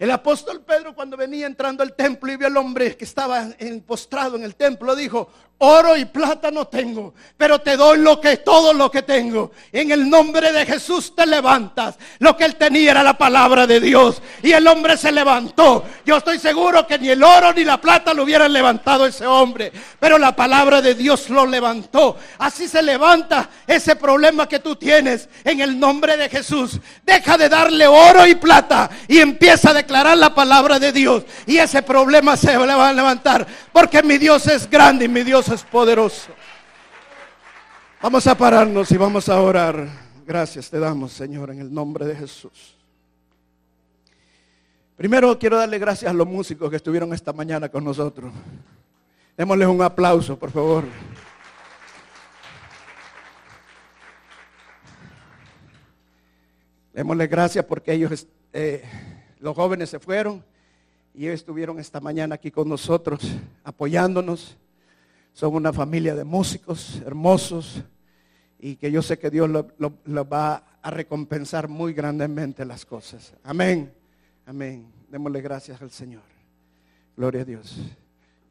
[0.00, 3.50] El apóstol Pedro cuando venía entrando al templo y vio al hombre que estaba
[3.86, 5.28] postrado en el templo, dijo,
[5.62, 9.52] oro y plata no tengo, pero te doy lo que todo lo que tengo.
[9.72, 11.96] En el nombre de Jesús te levantas.
[12.18, 15.84] Lo que él tenía era la palabra de Dios y el hombre se levantó.
[16.06, 19.70] Yo estoy seguro que ni el oro ni la plata lo hubieran levantado ese hombre,
[19.98, 22.16] pero la palabra de Dios lo levantó.
[22.38, 26.80] Así se levanta ese problema que tú tienes en el nombre de Jesús.
[27.04, 31.58] Deja de darle oro y plata y empieza a declarar la palabra de Dios y
[31.58, 35.62] ese problema se va a levantar porque mi Dios es grande y mi Dios es
[35.62, 36.30] poderoso.
[38.02, 39.88] Vamos a pararnos y vamos a orar.
[40.26, 42.76] Gracias te damos, Señor, en el nombre de Jesús.
[44.96, 48.32] Primero quiero darle gracias a los músicos que estuvieron esta mañana con nosotros.
[49.36, 50.84] Démosles un aplauso, por favor.
[56.92, 58.84] Démosles gracias porque ellos, eh,
[59.40, 60.44] los jóvenes se fueron
[61.14, 63.20] y ellos estuvieron esta mañana aquí con nosotros,
[63.64, 64.56] apoyándonos.
[65.32, 67.82] Son una familia de músicos hermosos
[68.58, 73.32] y que yo sé que Dios lo, va a recompensar muy grandemente las cosas.
[73.42, 73.92] Amén.
[74.46, 74.92] Amén.
[75.08, 76.22] Démosle gracias al Señor.
[77.16, 77.78] Gloria a Dios.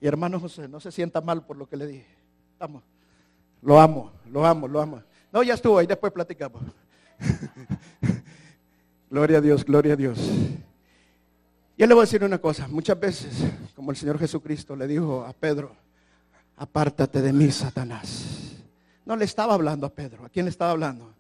[0.02, 2.08] Y hermano José, no se sienta mal por lo que le dije.
[2.58, 2.84] Vamos.
[3.62, 5.04] Lo amo, lo amo, lo amo.
[5.32, 6.62] No, ya estuvo ahí, después platicamos.
[9.10, 10.20] gloria a Dios, gloria a Dios.
[11.78, 12.68] Yo le voy a decir una cosa.
[12.68, 13.44] Muchas veces,
[13.76, 15.76] como el Señor Jesucristo le dijo a Pedro,
[16.60, 18.58] apártate de mí, Satanás.
[19.06, 20.26] No le estaba hablando a Pedro.
[20.26, 21.12] ¿A quién le estaba hablando?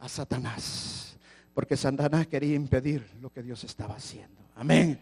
[0.00, 1.16] A Satanás.
[1.54, 4.42] Porque Satanás quería impedir lo que Dios estaba haciendo.
[4.56, 5.00] Amén.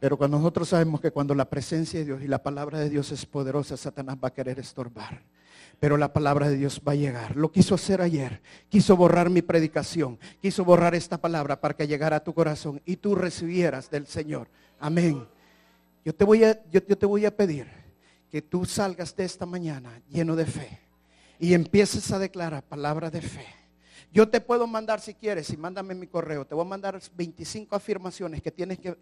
[0.00, 3.12] Pero cuando nosotros sabemos que cuando la presencia de Dios y la palabra de Dios
[3.12, 5.22] es poderosa, Satanás va a querer estorbar.
[5.78, 7.36] Pero la palabra de Dios va a llegar.
[7.36, 8.40] Lo quiso hacer ayer.
[8.68, 10.18] Quiso borrar mi predicación.
[10.40, 14.48] Quiso borrar esta palabra para que llegara a tu corazón y tú recibieras del Señor.
[14.80, 15.26] Amén.
[16.04, 17.81] Yo te voy a, yo te voy a pedir
[18.32, 20.80] que tú salgas de esta mañana lleno de fe
[21.38, 23.44] y empieces a declarar palabra de fe.
[24.10, 27.76] Yo te puedo mandar si quieres, y mándame mi correo, te voy a mandar 25
[27.76, 28.96] afirmaciones que tienes que,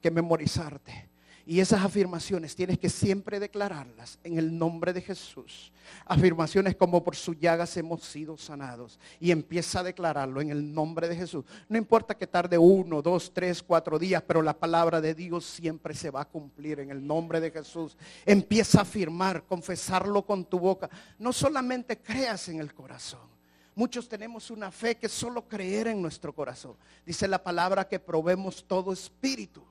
[0.00, 1.08] que memorizarte.
[1.46, 5.72] Y esas afirmaciones tienes que siempre declararlas en el nombre de Jesús.
[6.06, 8.98] Afirmaciones como por su llagas hemos sido sanados.
[9.20, 11.44] Y empieza a declararlo en el nombre de Jesús.
[11.68, 15.92] No importa que tarde uno, dos, tres, cuatro días, pero la palabra de Dios siempre
[15.94, 17.94] se va a cumplir en el nombre de Jesús.
[18.24, 20.88] Empieza a afirmar, confesarlo con tu boca.
[21.18, 23.34] No solamente creas en el corazón.
[23.74, 26.76] Muchos tenemos una fe que solo creer en nuestro corazón.
[27.04, 29.62] Dice la palabra que probemos todo espíritu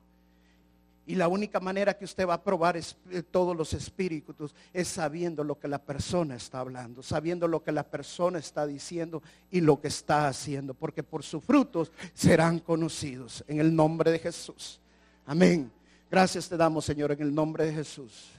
[1.05, 5.43] y la única manera que usted va a probar eh, todos los espíritus es sabiendo
[5.43, 9.81] lo que la persona está hablando, sabiendo lo que la persona está diciendo y lo
[9.81, 14.79] que está haciendo, porque por sus frutos serán conocidos en el nombre de Jesús.
[15.25, 15.71] Amén.
[16.09, 18.31] Gracias te damos, Señor, en el nombre de Jesús.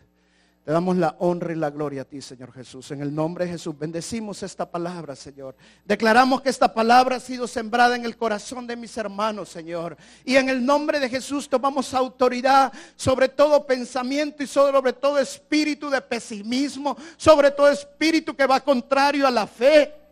[0.64, 2.90] Te damos la honra y la gloria a ti, Señor Jesús.
[2.90, 5.54] En el nombre de Jesús, bendecimos esta palabra, Señor.
[5.84, 9.94] Declaramos que esta palabra ha sido sembrada en el corazón de mis hermanos, Señor.
[10.24, 15.90] Y en el nombre de Jesús tomamos autoridad sobre todo pensamiento y sobre todo espíritu
[15.90, 20.03] de pesimismo, sobre todo espíritu que va contrario a la fe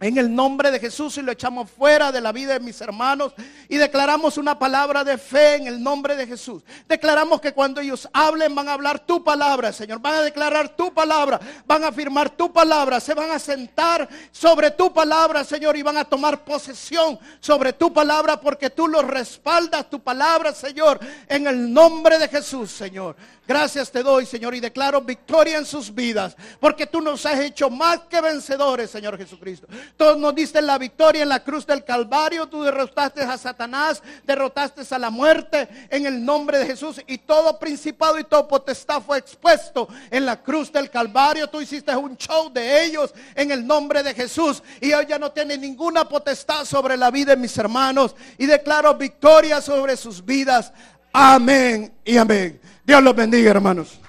[0.00, 3.34] en el nombre de Jesús y lo echamos fuera de la vida de mis hermanos
[3.68, 6.62] y declaramos una palabra de fe en el nombre de Jesús.
[6.88, 10.00] Declaramos que cuando ellos hablen van a hablar tu palabra, Señor.
[10.00, 14.70] Van a declarar tu palabra, van a afirmar tu palabra, se van a sentar sobre
[14.70, 19.90] tu palabra, Señor, y van a tomar posesión sobre tu palabra porque tú los respaldas,
[19.90, 20.98] tu palabra, Señor,
[21.28, 23.16] en el nombre de Jesús, Señor.
[23.50, 27.68] Gracias te doy, Señor, y declaro victoria en sus vidas, porque tú nos has hecho
[27.68, 29.66] más que vencedores, Señor Jesucristo.
[29.96, 34.82] Tú nos diste la victoria en la cruz del Calvario, tú derrotaste a Satanás, derrotaste
[34.94, 39.18] a la muerte en el nombre de Jesús, y todo principado y todo potestad fue
[39.18, 41.48] expuesto en la cruz del Calvario.
[41.48, 45.32] Tú hiciste un show de ellos en el nombre de Jesús, y hoy ya no
[45.32, 50.72] tiene ninguna potestad sobre la vida de mis hermanos, y declaro victoria sobre sus vidas.
[51.12, 52.60] Amén y amén.
[52.90, 53.99] Dios los bendiga, hermanos.